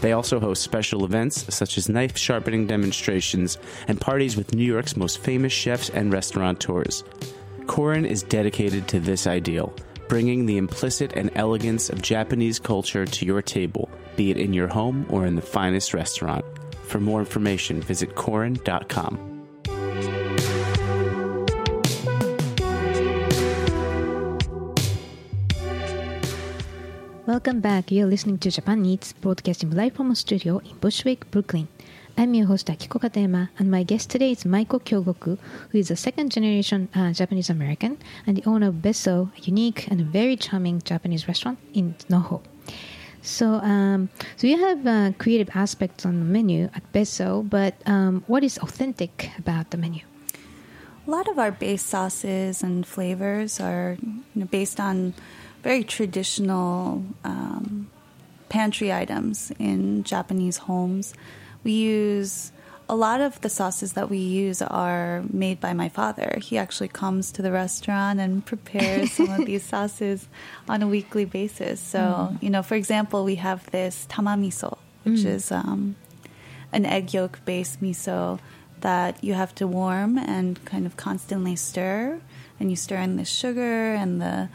[0.00, 4.96] They also host special events such as knife sharpening demonstrations and parties with New York's
[4.96, 7.02] most famous chefs and restaurateurs.
[7.66, 9.74] Korin is dedicated to this ideal,
[10.12, 14.68] bringing the implicit and elegance of Japanese culture to your table, be it in your
[14.68, 16.44] home or in the finest restaurant.
[16.82, 19.16] For more information, visit Korin.com.
[27.26, 27.90] Welcome back.
[27.90, 31.68] You're listening to Japan Eats, broadcasting live from a studio in Bushwick, Brooklyn.
[32.18, 35.38] I'm your host Akiko Katayama, and my guest today is Maiko Kyogoku,
[35.70, 40.02] who is a second-generation uh, Japanese American and the owner of Bessou, a unique and
[40.02, 42.42] very charming Japanese restaurant in Noho.
[43.22, 48.24] So, um, so you have uh, creative aspects on the menu at Bessou, but um,
[48.26, 50.02] what is authentic about the menu?
[51.06, 55.14] A lot of our base sauces and flavors are you know, based on
[55.62, 57.90] very traditional um,
[58.48, 61.14] pantry items in Japanese homes.
[61.64, 62.52] We use
[62.88, 66.38] a lot of the sauces that we use are made by my father.
[66.42, 70.28] He actually comes to the restaurant and prepares some of these sauces
[70.68, 71.80] on a weekly basis.
[71.80, 75.96] So, you know, for example, we have this tamamiso, which is um,
[76.72, 78.38] an egg yolk based miso
[78.80, 82.20] that you have to warm and kind of constantly stir.
[82.60, 84.48] And you stir in the sugar and the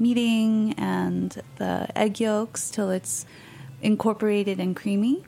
[0.00, 3.26] mirin and the egg yolks till it's
[3.82, 5.24] incorporated and creamy.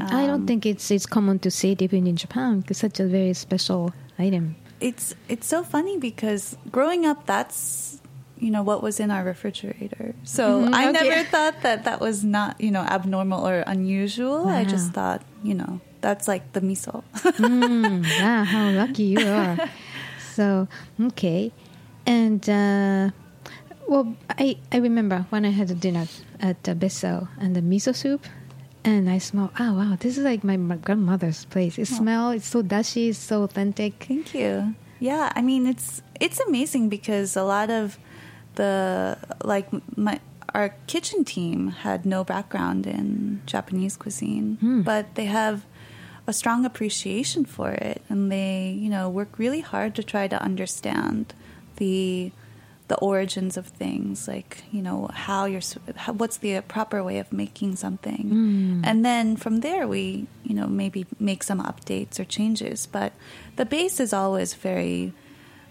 [0.00, 2.64] I don't think it's it's common to see it even in Japan.
[2.68, 4.56] It's such a very special item.
[4.80, 8.00] It's it's so funny because growing up, that's
[8.36, 10.14] you know what was in our refrigerator.
[10.24, 10.92] So Mhm, I okay.
[10.92, 14.48] never thought that that was not you know abnormal or unusual.
[14.48, 17.04] I just thought you know that's like the miso.
[17.38, 19.56] Mm, wow, how lucky you are.
[20.18, 20.66] So,
[21.00, 21.52] okay.
[22.04, 23.10] And, uh,
[23.86, 26.08] well, I, I remember when I had a dinner
[26.40, 28.26] at uh, Bessou and the miso soup,
[28.84, 29.52] and I smell.
[29.58, 31.78] oh, wow, this is like my, grandmother's place.
[31.78, 31.96] It oh.
[31.96, 34.04] smells, it's so dashi, it's so authentic.
[34.04, 34.74] Thank you.
[34.98, 37.98] Yeah, I mean it's it's amazing because a lot of
[38.54, 40.20] the like my
[40.54, 44.82] our kitchen team had no background in Japanese cuisine, hmm.
[44.82, 45.66] but they have
[46.28, 50.40] a strong appreciation for it, and they you know work really hard to try to
[50.40, 51.34] understand
[51.78, 52.30] the
[52.92, 57.32] the origins of things, like you know how you're how, what's the proper way of
[57.32, 58.24] making something,
[58.84, 63.10] and then from there we you know maybe make some updates or changes, but
[63.56, 65.14] the base is always very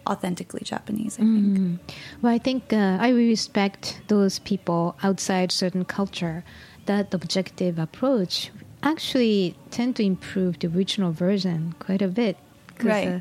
[0.08, 1.14] authentically Japanese.
[1.20, 1.80] I think.
[2.22, 6.44] Well, I think uh, I respect those people outside certain culture.
[6.88, 8.50] That objective approach
[8.82, 12.38] actually tend to improve the original version quite a bit.
[12.82, 13.08] Right.
[13.08, 13.20] uh,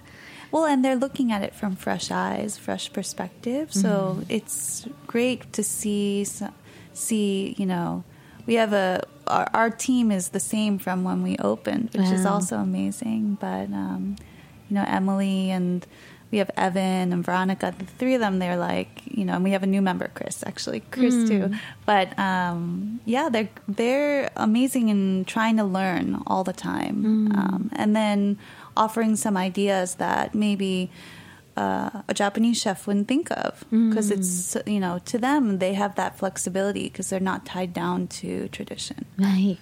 [0.52, 3.72] Well, and they're looking at it from fresh eyes, fresh perspective.
[3.72, 6.26] So it's great to see
[6.92, 8.04] see, you know,
[8.46, 12.26] we have a our, our team is the same from when we opened, which is
[12.26, 13.38] also amazing.
[13.40, 14.16] But um,
[14.68, 15.86] you know, Emily and
[16.30, 19.50] we have Evan and Veronica, the three of them, they're like, you know, and we
[19.50, 21.50] have a new member, Chris, actually, Chris too.
[21.86, 27.04] But um, yeah, they're they're amazing in trying to learn all the time,
[27.36, 28.38] um, and then
[28.76, 30.90] offering some ideas that maybe
[31.56, 35.94] uh, a Japanese chef wouldn't think of because it's you know to them they have
[35.96, 39.04] that flexibility because they're not tied down to tradition.
[39.18, 39.59] Right.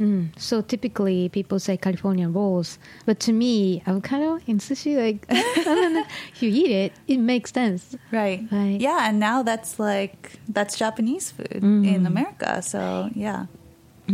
[0.00, 0.30] Mm.
[0.38, 5.94] So typically people say California rolls, but to me, avocado in sushi, like, I don't
[5.94, 7.94] know, if you eat it, it makes sense.
[8.10, 8.44] Right.
[8.50, 8.80] Right.
[8.80, 12.62] Yeah, and now that's like that's Japanese food in America.
[12.62, 13.46] So yeah.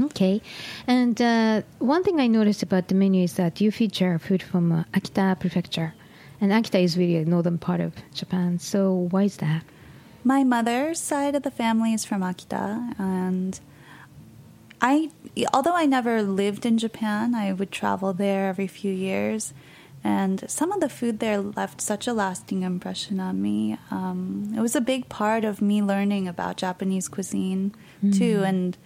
[0.04, 0.40] Okay.
[0.86, 4.72] And uh, one thing I noticed about the menu is that you feature food from
[4.72, 5.94] uh, Akita Prefecture.
[6.40, 8.58] And Akita is really a northern part of Japan.
[8.58, 9.64] So why is that?
[10.24, 13.58] My mother's side of the family is from Akita, and
[14.80, 15.10] I,
[15.54, 19.54] although I never lived in Japan, I would travel there every few years,
[20.04, 23.78] and some of the food there left such a lasting impression on me.
[23.90, 27.74] Um, it was a big part of me learning about Japanese cuisine
[28.12, 28.76] too, and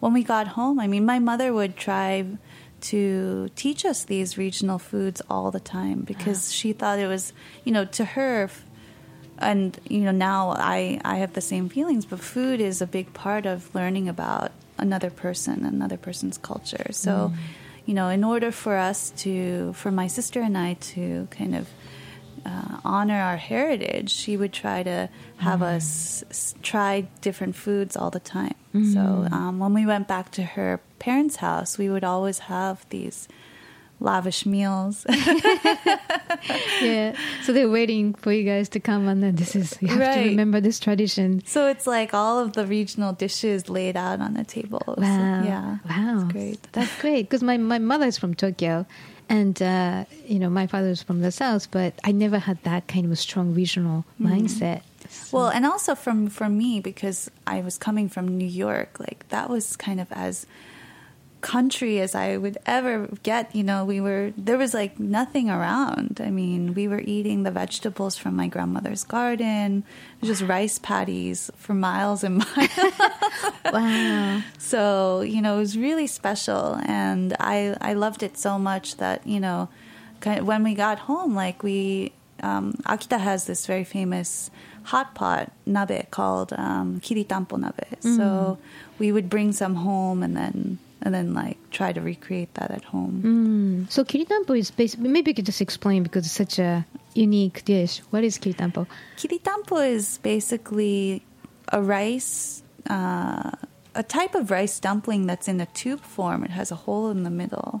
[0.00, 2.24] when we got home, I mean, my mother would try
[2.80, 6.52] to teach us these regional foods all the time because uh-huh.
[6.52, 7.32] she thought it was,
[7.64, 8.50] you know, to her,
[9.38, 13.12] and you know now I I have the same feelings, but food is a big
[13.14, 16.86] part of learning about another person, another person's culture.
[16.92, 17.36] So, mm.
[17.84, 21.68] you know, in order for us to, for my sister and I to kind of
[22.46, 28.10] uh, honor our heritage, she would try to have us s- try different foods all
[28.10, 28.54] the time.
[28.94, 33.26] So um, when we went back to her parents' house, we would always have these
[34.00, 35.04] lavish meals.
[36.80, 37.16] yeah.
[37.42, 40.20] So they're waiting for you guys to come, and then this is, you have to
[40.20, 41.42] remember this tradition.
[41.46, 44.82] so it's like all of the regional dishes laid out on the table.
[44.86, 45.42] So, Wow.
[45.44, 45.78] yeah.
[45.88, 46.14] Wow.
[46.22, 46.62] It's great.
[46.72, 47.22] That's great.
[47.22, 48.86] Because my, my mother is from Tokyo.
[49.28, 52.88] And, uh, you know, my father is from the South, but I never had that
[52.88, 54.82] kind of a strong regional mindset.
[55.32, 59.48] Well, and also from for me because I was coming from New York, like that
[59.48, 60.46] was kind of as
[61.40, 63.54] country as I would ever get.
[63.54, 66.20] You know, we were there was like nothing around.
[66.22, 69.84] I mean, we were eating the vegetables from my grandmother's garden,
[70.22, 72.70] just rice patties for miles and miles.
[73.72, 74.42] wow.
[74.58, 76.78] So, you know, it was really special.
[76.84, 79.68] And I, I loved it so much that, you know,
[80.20, 84.50] kind of when we got home, like we, um, Akita has this very famous
[84.84, 88.00] hot pot nabe called um, kiritampo nabe.
[88.00, 88.58] So
[88.98, 92.84] we would bring some home and then, and then like try to recreate that at
[92.84, 93.86] home.
[93.86, 93.90] Mm.
[93.90, 96.84] So kiritampo is basically, maybe you could just explain because it's such a
[97.14, 98.00] unique dish.
[98.10, 98.86] What is kiritampo?
[99.16, 101.22] Kiritampo is basically
[101.72, 103.50] a rice, uh,
[103.94, 106.44] a type of rice dumpling that's in a tube form.
[106.44, 107.80] It has a hole in the middle.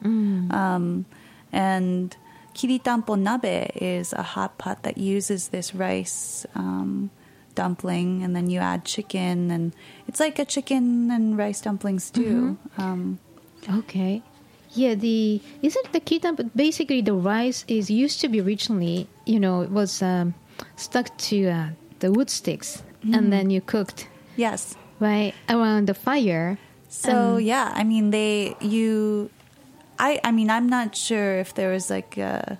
[0.50, 1.04] Um,
[1.52, 2.16] and
[2.54, 7.10] kiritampo nabe is a hot pot that uses this rice um,
[7.58, 9.74] dumpling, and then you add chicken, and
[10.06, 12.56] it's like a chicken and rice dumpling stew.
[12.78, 13.18] Um,
[13.68, 14.22] Okay.
[14.72, 19.62] Yeah, the isn't the kiritampo basically the rice is used to be originally, you know,
[19.62, 20.34] it was um,
[20.76, 21.68] stuck to uh,
[21.98, 24.76] the wood sticks and then you cooked yes.
[25.00, 26.58] right around the fire.
[26.88, 29.30] So yeah, I mean they you
[29.98, 32.58] I I mean I'm not sure if there was like a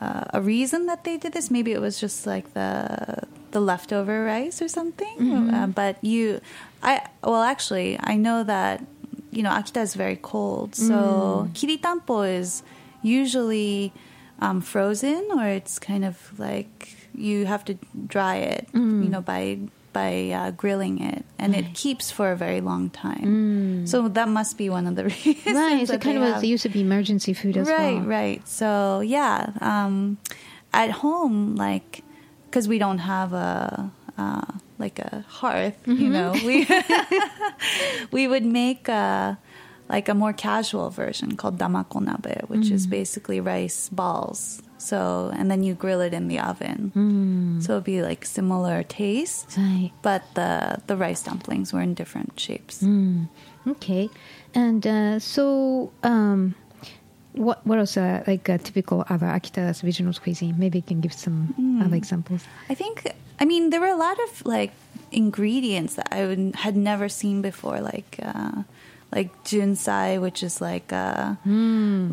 [0.00, 1.50] uh, a reason that they did this.
[1.50, 5.16] Maybe it was just like the the leftover rice or something.
[5.54, 6.40] Uh, but you
[6.82, 8.84] I well actually I know that
[9.30, 10.74] you know Akita is very cold.
[10.74, 12.62] So kiritampo is
[13.02, 13.92] usually
[14.40, 17.76] um, frozen or it's kind of like you have to
[18.06, 18.68] dry it,
[19.04, 19.58] you know, by
[19.92, 23.86] by uh, grilling it, and it keeps for a very long time.
[23.86, 25.46] So that must be one of the reasons.
[25.46, 28.02] Right, so kind of used to be emergency food as right, well.
[28.02, 28.48] Right, right.
[28.48, 30.18] So yeah, um,
[30.72, 32.04] at home, like
[32.50, 36.66] because we don't have a uh, like a hearth, you know, we
[38.10, 39.36] we would make uh,
[39.88, 44.62] like a more casual version called damako nabe, which is basically rice balls.
[44.78, 47.60] So and then you grill it in the oven.
[47.60, 49.92] So it'd be like similar taste, はい。
[50.02, 52.82] but the the rice dumplings were in different shapes.
[53.68, 54.08] Okay.
[54.54, 56.54] And uh, so, um,
[57.32, 60.56] what what else are like uh, typical other Akita's regional cuisine?
[60.58, 62.42] Maybe you can give some other examples.
[62.68, 63.06] I think
[63.38, 64.72] I mean there were a lot of like
[65.12, 68.62] ingredients that I would, had never seen before, like uh,
[69.12, 71.38] like junsai, which is like a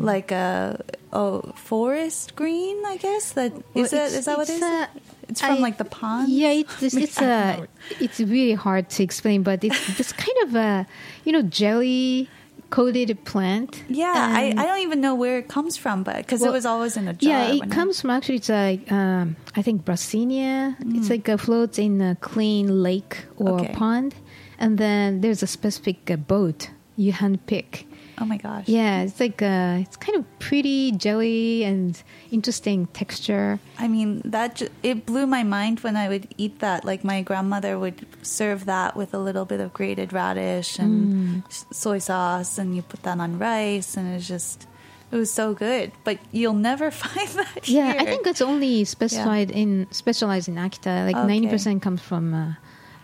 [0.00, 3.32] like a oh forest green, I guess.
[3.32, 4.62] That is Well, it's- Is that what it is?
[4.62, 4.86] uh,
[5.28, 6.28] it's from I- like the pond.
[6.32, 7.66] Yeah, it's it's, it's uh,
[8.00, 10.86] it's really hard to explain, but it's this kind of a
[11.24, 12.28] you know jelly
[12.70, 13.82] coated plant.
[13.88, 16.66] Yeah, I, I don't even know where it comes from, but because Well, it was
[16.66, 17.30] always in a jar.
[17.30, 18.36] Yeah, it when I- comes from actually.
[18.36, 20.76] It's like um, I think Brasenia.
[20.78, 20.96] Mm.
[20.98, 23.72] It's like a floats in a clean lake or Okay.
[23.72, 24.14] pond,
[24.58, 27.84] and then there's a specific uh, boat you handpick.
[28.20, 28.64] Oh my gosh.
[28.68, 32.00] Yeah, it's like uh, it's kind of pretty jelly and
[32.30, 33.58] interesting texture.
[33.78, 36.84] I mean, that ju- it blew my mind when I would eat that.
[36.84, 40.82] Like my grandmother would serve that with a little bit of grated radish Mm.
[40.84, 44.66] and s- soy sauce, and you put that on rice, and it's just
[45.10, 45.92] it was so good.
[46.04, 48.00] But you'll never find that Yeah, here.
[48.00, 51.06] I think it's only specified in specialized in Akita.
[51.06, 51.26] Like Okay.
[51.26, 52.52] ninety percent comes from uh,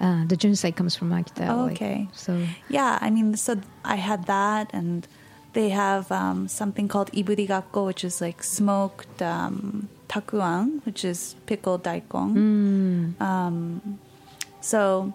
[0.00, 1.48] uh, the junsai comes from Akita.
[1.48, 2.08] Oh, like, okay.
[2.12, 2.38] so
[2.68, 5.06] Yeah, I mean, so I had that, and
[5.52, 11.84] they have um, something called iburigakko, which is like smoked um, takuan, which is pickled
[11.84, 13.20] daikon.
[13.20, 13.98] Um,
[14.60, 15.12] so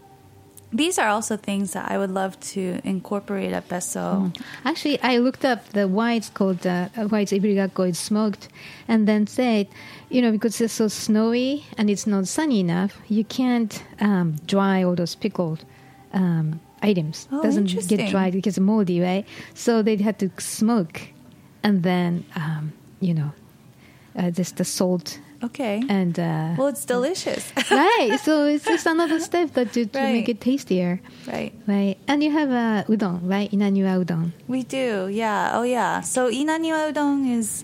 [0.71, 4.35] these are also things that I would love to incorporate at Bessou.
[4.65, 8.49] Actually, I looked up the why it's called uh, why it's iburigakko is smoked,
[8.87, 9.67] and then said,
[10.09, 14.83] you know, because it's so snowy and it's not sunny enough, you can't um, dry
[14.83, 15.65] all those pickled
[16.13, 17.27] um, items.
[17.31, 19.25] Oh, Doesn't get dried because it's moldy, right?
[19.55, 21.01] So they had to smoke,
[21.63, 23.31] and then um, you know,
[24.15, 25.81] uh, just the salt Okay.
[25.87, 27.51] and uh, well, it's delicious.
[27.71, 28.19] right.
[28.21, 30.99] So it's just another step that to, to make it tastier.
[31.27, 31.53] right.
[31.67, 33.49] Right, and you have uh, udon, right?
[33.51, 34.31] Inaniwa udon.
[34.47, 35.51] We do, yeah.
[35.53, 36.01] Oh, yeah.
[36.01, 37.63] So Inaniwa udon is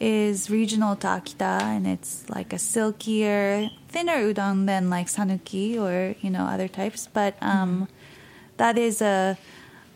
[0.00, 6.16] is regional to Akita, and it's like a silkier, thinner udon than like sanuki or
[6.20, 7.08] you know other types.
[7.12, 7.86] But um,
[8.56, 9.38] that is a,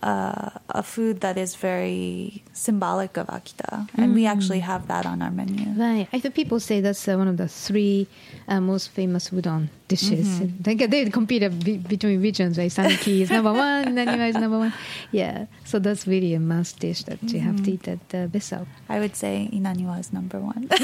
[0.02, 5.22] a a food that is very symbolic of Akita, and we actually have that on
[5.22, 5.66] our menu.
[5.76, 6.08] Right.
[6.12, 8.06] I think people say that's uh, one of the three
[8.48, 10.26] uh, most famous udon dishes.
[10.26, 10.62] Mm-hmm.
[10.62, 12.66] They, they compete uh, be, between regions, right?
[13.06, 14.72] Is number one, Naniwa is number one.
[15.12, 15.46] Yeah.
[15.64, 18.66] So that's really a must dish that you have to eat at uh, Bessou.
[18.88, 20.68] I would say Inaniwa is number one.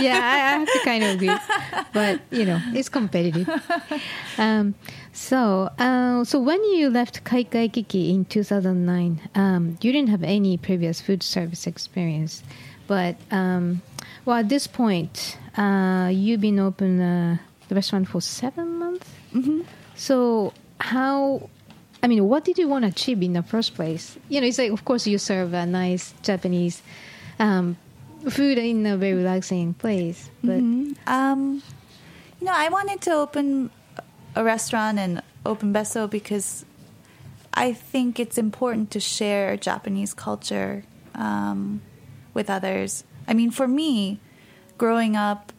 [0.00, 1.36] yeah, I, I have to kind of agree.
[1.92, 3.48] But, you know, it's competitive.
[4.38, 4.74] Um,
[5.12, 10.56] so, uh, so when you left Kaikai Kiki in 2009, um, you didn't have any
[10.56, 12.42] previous food service experience.
[12.86, 13.82] But, um,
[14.24, 17.38] well, at this point, uh, you've been open uh,
[17.68, 19.08] the restaurant for seven months.
[19.34, 19.60] Mm-hmm.
[19.94, 21.48] So, how?
[22.02, 24.16] I mean, what did you want to achieve in the first place?
[24.28, 26.80] You know, it's like, of course, you serve a nice Japanese
[27.38, 27.76] um,
[28.30, 30.60] food in a very relaxing place, but
[31.06, 31.62] Um,
[32.40, 33.70] you know, I wanted to open
[34.38, 36.64] a restaurant and open Bessou because
[37.52, 40.84] I think it's important to share Japanese culture
[41.16, 41.82] um,
[42.34, 43.02] with others.
[43.26, 44.20] I mean, for me,
[44.78, 45.52] growing up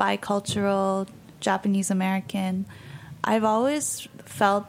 [0.00, 1.06] bicultural,
[1.38, 2.66] Japanese American,
[3.22, 4.66] I've always felt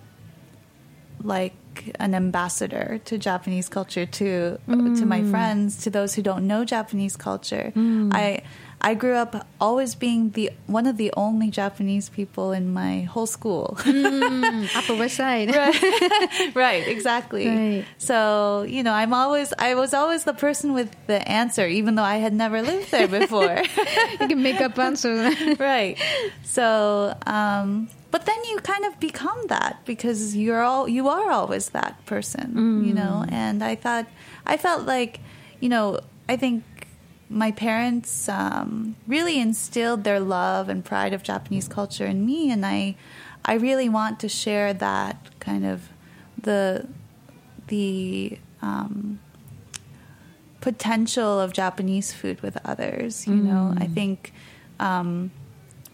[1.23, 1.55] like
[1.99, 5.31] an ambassador to Japanese culture to uh, to my mm.
[5.31, 7.71] friends, to those who don't know Japanese culture.
[7.75, 8.13] Mm.
[8.13, 8.43] I
[8.79, 13.25] I grew up always being the one of the only Japanese people in my whole
[13.25, 13.75] school.
[13.79, 15.53] Upper West Side.
[15.55, 17.47] right, right, exactly.
[17.47, 17.85] Right.
[17.97, 22.03] So, you know, I'm always I was always the person with the answer even though
[22.03, 23.63] I had never lived there before.
[24.21, 25.35] you can make up answers.
[25.59, 25.97] right.
[26.43, 31.69] So, um, but then you kind of become that because you're all you are always
[31.69, 33.25] that person, you know.
[33.27, 34.05] And I thought
[34.45, 35.19] I felt like,
[35.59, 35.99] you know,
[36.29, 36.63] I think
[37.29, 42.65] my parents um, really instilled their love and pride of Japanese culture in me, and
[42.65, 42.95] I
[43.45, 45.89] I really want to share that kind of
[46.41, 46.87] the
[47.67, 49.19] the um,
[50.61, 53.27] potential of Japanese food with others.
[53.27, 54.33] You know, I think
[54.79, 55.31] um,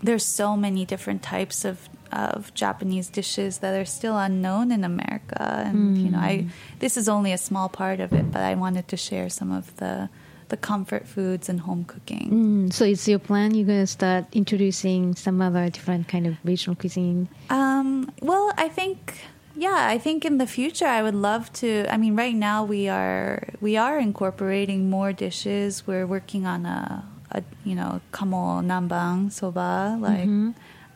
[0.01, 5.63] there's so many different types of of Japanese dishes that are still unknown in America,
[5.65, 6.45] and you know, I
[6.79, 9.75] this is only a small part of it, but I wanted to share some of
[9.77, 10.09] the
[10.49, 12.29] the comfort foods and home cooking.
[12.31, 13.53] Mm, so it's your plan?
[13.53, 17.29] You're gonna start introducing some other different kind of regional cuisine.
[17.49, 19.19] Um, well, I think
[19.55, 21.85] yeah, I think in the future I would love to.
[21.89, 25.85] I mean, right now we are we are incorporating more dishes.
[25.85, 29.97] We're working on a, a you know kamo nambang soba.
[29.99, 30.27] Like,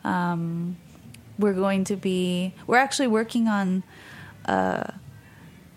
[0.04, 0.76] um,
[1.38, 2.54] we're going to be.
[2.66, 3.84] We're actually working on.
[4.44, 4.92] Uh,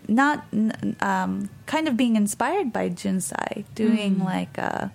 [0.08, 0.44] not
[1.00, 4.88] um, kind of being inspired by Junsai, doing like uh,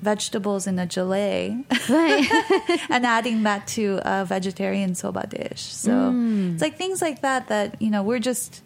[0.00, 1.64] vegetables in a gelée
[2.90, 5.62] and adding that to a vegetarian soba dish.
[5.62, 6.12] So
[6.52, 8.62] it's like things like that that you know we're just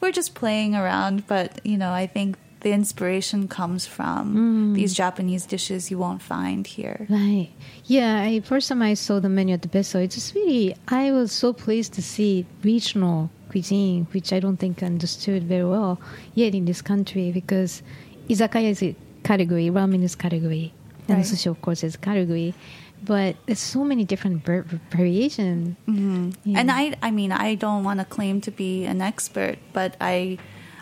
[0.00, 5.44] we're just playing around, but you know I think the inspiration comes from these Japanese
[5.44, 7.06] dishes you won't find here.
[7.10, 7.50] Right.
[7.84, 8.22] Yeah.
[8.22, 11.30] I, first time I saw the menu at the Bessou, it's just really, I was
[11.30, 15.94] so pleased to see regional cuisine, which I don't think I understood very well
[16.34, 17.82] yet in this country because
[18.28, 18.90] izakaya is a
[19.22, 20.66] category, ramen is category,
[21.08, 21.26] and Right.
[21.30, 22.50] sushi, of course, is category.
[23.04, 25.76] But there's so many different var- variation.
[25.86, 26.30] Mm-hmm.
[26.50, 26.58] Yeah.
[26.60, 30.38] And I, I mean, I don't want to claim to be an expert, but I,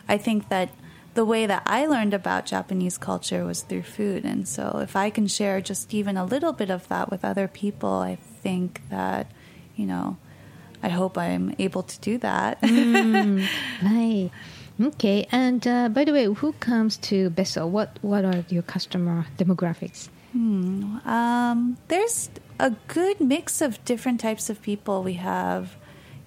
[0.08, 0.68] I think that
[1.18, 5.10] the way that I learned about Japanese culture was through food, and so if I
[5.10, 9.26] can share just even a little bit of that with other people, I think that,
[9.76, 10.16] you know,
[10.83, 12.59] I hope I'm able to do that.
[13.83, 14.30] Right.
[14.80, 15.26] Okay.
[15.30, 17.68] And uh, by the way, who comes to Bessou?
[17.68, 20.09] What What are your customer demographics?
[20.35, 25.03] Um, there's a good mix of different types of people.
[25.03, 25.76] We have,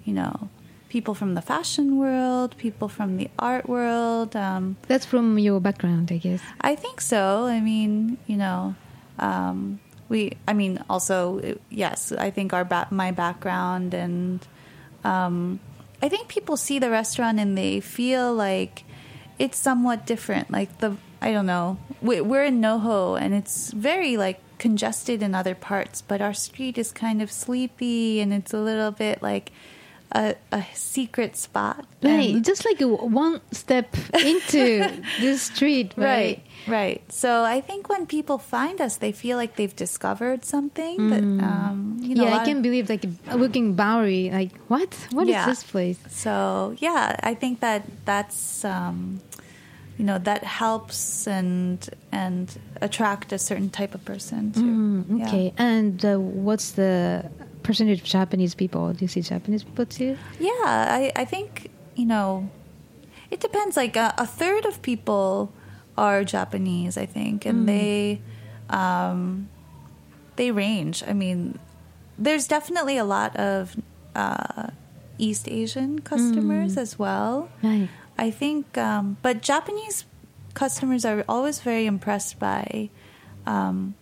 [0.04, 0.48] you know,
[0.88, 4.36] people from the fashion world, people from the art world.
[4.36, 6.40] Um, That's from your background, I guess.
[6.60, 7.46] I think so.
[7.46, 8.74] I mean, you know,
[9.18, 10.36] um, we.
[10.46, 12.12] I mean, also, yes.
[12.12, 14.46] I think our ba- my background and
[15.04, 15.60] um,
[16.02, 18.84] I think people see the restaurant and they feel like
[19.38, 20.50] it's somewhat different.
[20.50, 21.78] Like the I don't know.
[22.02, 26.78] We, we're in NoHo and it's very like congested in other parts, but our street
[26.78, 29.52] is kind of sleepy and it's a little bit like
[30.12, 31.84] a, a secret spot.
[32.02, 33.94] Right, just like one step
[34.24, 36.06] into this street, right?
[36.06, 37.12] Right, right.
[37.12, 41.98] So I think when people find us, they feel like they've discovered something that, um,
[42.00, 42.24] you know.
[42.24, 43.04] yeah, I can of- believe like
[43.34, 44.94] looking Bowery, like what?
[45.10, 45.46] What is Yeah.
[45.46, 45.98] this place?
[46.10, 49.20] So yeah, I think that that's, um,
[49.98, 51.78] you know, that helps and
[52.12, 54.60] and attract a certain type of person too.
[54.60, 55.26] Mm, Yeah.
[55.26, 57.24] okay, and uh, what's the
[57.66, 58.92] percentage of Japanese people?
[58.92, 60.16] Do you see Japanese people too?
[60.38, 62.48] Yeah, I, I think, you know,
[63.30, 63.76] it depends.
[63.76, 65.52] Like a, a third of people
[65.98, 68.20] are Japanese, I think, and they
[68.70, 69.48] um,
[70.36, 71.02] they range.
[71.06, 71.58] I mean,
[72.18, 73.76] there's definitely a lot of
[74.14, 74.68] uh,
[75.18, 77.48] East Asian customers as well.
[77.62, 77.88] Right.
[78.18, 80.04] I think, um, but Japanese
[80.54, 82.88] customers are always very impressed by
[83.46, 83.94] um,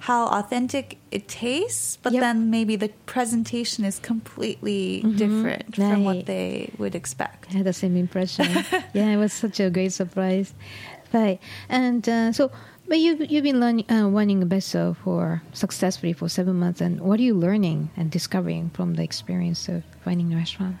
[0.00, 2.20] how authentic it tastes, but Yep.
[2.20, 7.46] then maybe the presentation is completely different from what they would expect.
[7.52, 8.46] I had the same impression.
[8.94, 10.54] yeah, it was such a great surprise.
[11.12, 11.38] Right,
[11.68, 12.50] and uh, so,
[12.88, 17.18] but you you've been learning, uh, running Bessou for successfully for seven months, and what
[17.18, 20.76] are you learning and discovering from the experience of running a restaurant?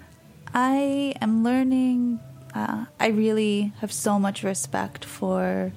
[0.54, 2.20] I am learning.
[2.54, 5.72] Uh, I really have so much respect for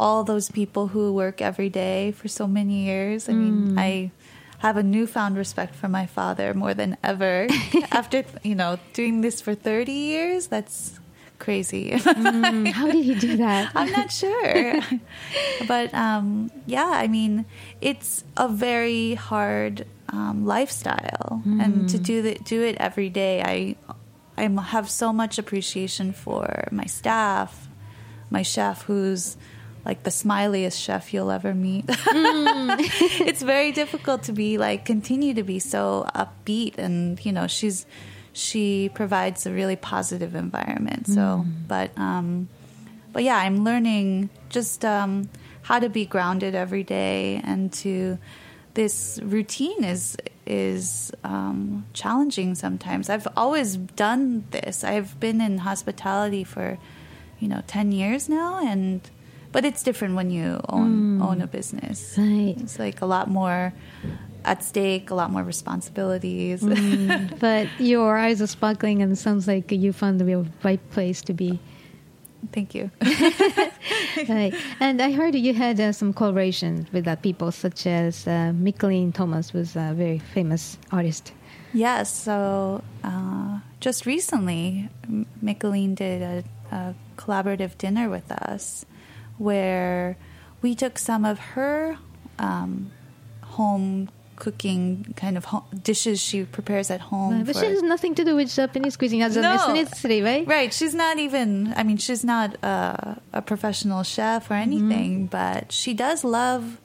[0.00, 3.28] all those people who work every day for so many years.
[3.28, 4.10] I mean, I
[4.58, 7.46] have a newfound respect for my father more than ever.
[7.92, 10.98] After you know doing this for thirty years, that's
[11.38, 11.92] crazy.
[12.00, 13.72] Mm, how did he do that?
[13.74, 14.80] I'm not sure.
[15.68, 17.44] but um, yeah, I mean,
[17.80, 23.76] it's a very hard um, lifestyle, and to do the, do it every day, I
[24.40, 27.68] I have so much appreciation for my staff,
[28.30, 29.36] my chef, who's
[29.84, 31.84] like the smiliest chef you'll ever meet.
[31.88, 37.86] it's very difficult to be like continue to be so upbeat, and you know she's
[38.32, 41.06] she provides a really positive environment.
[41.08, 42.48] So, but um,
[43.12, 45.28] but yeah, I'm learning just um,
[45.62, 48.18] how to be grounded every day and to
[48.74, 50.16] this routine is
[50.46, 53.08] is um, challenging sometimes.
[53.08, 54.84] I've always done this.
[54.84, 56.78] I've been in hospitality for
[57.38, 59.00] you know ten years now, and
[59.52, 62.14] but it's different when you own own a business.
[62.16, 62.54] Right.
[62.58, 63.72] It's like a lot more
[64.44, 66.62] at stake, a lot more responsibilities.
[67.40, 71.32] but your eyes are sparkling, and it sounds like you found the right place to
[71.32, 71.58] be.
[72.52, 72.90] Thank you.
[74.28, 74.54] right.
[74.80, 79.12] And I heard you had uh, some collaboration with uh, people such as uh, Mickalene
[79.12, 81.32] Thomas, was a very famous artist.
[81.72, 82.12] Yes.
[82.12, 86.44] So uh, just recently, M- Mickalene did a,
[86.74, 88.86] a collaborative dinner with us
[89.40, 90.16] where
[90.62, 91.96] we took some of her
[92.38, 92.90] um,
[93.42, 97.44] home cooking kind of ho- dishes she prepares at home.
[97.44, 99.56] but she has nothing to do with Japanese cuisine as an No.
[99.56, 100.46] ethnicity, right?
[100.46, 100.72] Right.
[100.72, 105.92] She's not even, I mean, she's not uh, a professional chef or anything, but she
[105.92, 106.78] does love,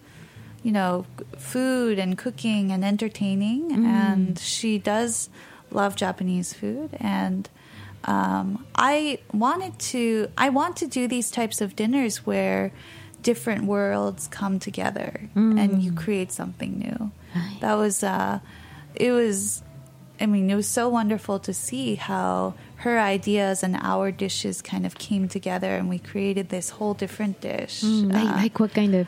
[0.64, 1.06] you know,
[1.38, 3.72] food and cooking and entertaining.
[3.86, 5.30] And she does
[5.72, 6.90] love Japanese food.
[7.00, 7.50] And
[8.06, 12.72] um, I wanted to, I want to do these types of dinners where
[13.22, 17.12] different worlds come together and you create something new.
[17.36, 17.58] Right.
[17.62, 18.40] That was, uh,
[18.96, 19.64] it was
[20.20, 24.86] I mean, it was so wonderful to see how her ideas and our dishes kind
[24.86, 27.82] of came together and we created this whole different dish.
[27.84, 29.08] Mm, like, Uh, like what kind of?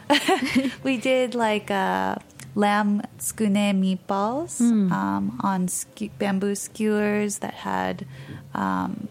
[0.84, 2.16] we did like uh,
[2.58, 4.58] lamb tsukune meatballs
[4.92, 8.06] um, on skew- bamboo skewers that had
[8.58, 9.08] um,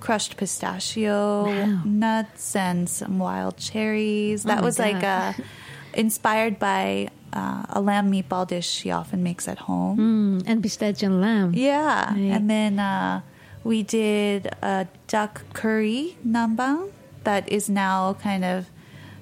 [0.00, 1.82] crushed pistachio Wow.
[1.84, 4.44] nuts and some wild cherries.
[4.44, 5.34] That my was like God.
[5.38, 5.42] uh,
[5.94, 10.40] inspired by uh, a lamb meatball dish she often makes at home.
[10.40, 11.52] Mm, and pistachio and lamb.
[11.54, 12.32] Yeah, Right.
[12.34, 13.20] and then uh,
[13.62, 16.90] we did a duck curry nambang
[17.24, 18.70] that is now kind of,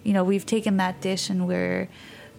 [0.04, 1.88] you know, we've taken that dish and we're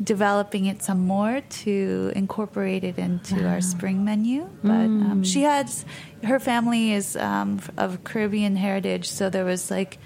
[0.02, 4.48] developing it some more to incorporate it into our spring menu.
[4.64, 5.86] But um, she has
[6.24, 9.98] her family is um, of Caribbean heritage, so there was like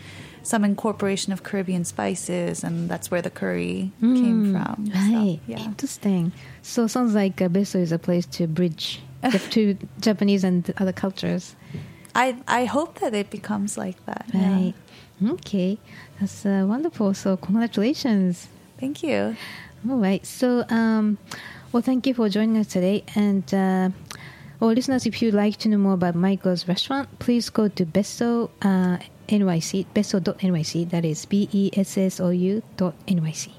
[0.42, 4.88] some incorporation of Caribbean spices, and that's where the curry came from.
[4.88, 5.40] So, Right.
[5.48, 5.60] yeah.
[5.64, 6.32] Interesting.
[6.62, 10.92] So sounds like uh, Bessou is a place to bridge the two Japanese and other
[10.94, 11.56] cultures.
[12.16, 14.26] I I hope that it becomes like that.
[14.34, 14.52] yeah.
[14.52, 14.74] Right.
[15.26, 15.78] Okay.
[16.20, 17.14] That's uh, wonderful.
[17.14, 18.48] So congratulations.
[18.80, 19.36] Thank you.
[19.90, 20.26] All right.
[20.26, 21.18] So, um,
[21.72, 23.04] well, thank you for joining us today.
[23.16, 23.90] And, uh,
[24.60, 28.50] well, listeners, if you'd like to know more about Maiko's restaurant, please go to Bessou
[28.62, 30.90] uh, NYC, bessou.nyc.
[30.90, 33.52] That is B E S S O U dot NYC.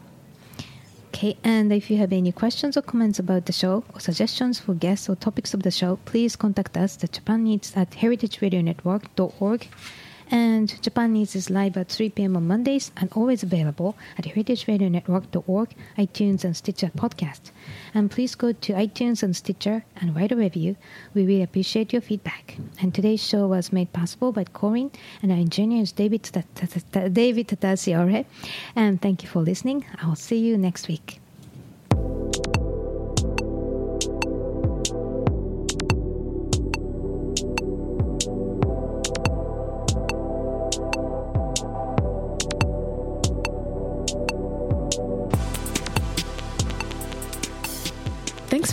[1.08, 4.74] Okay, and if you have any questions or comments about the show or suggestions for
[4.74, 9.68] guests or topics of the show, please contact us at Japan Eats at heritageradionetwork.org.
[10.30, 12.36] And Japan is live at 3 p.m.
[12.36, 17.50] on Mondays and always available at heritageradionetwork.org, iTunes, and Stitcher podcast.
[17.92, 20.76] And please go to iTunes and Stitcher and write a review.
[21.14, 22.56] We really appreciate your feedback.
[22.80, 26.22] And today's show was made possible by Korin and our engineer is David,
[27.12, 28.24] David Tatasiore.
[28.74, 29.84] And thank you for listening.
[30.00, 31.20] I will see you next week.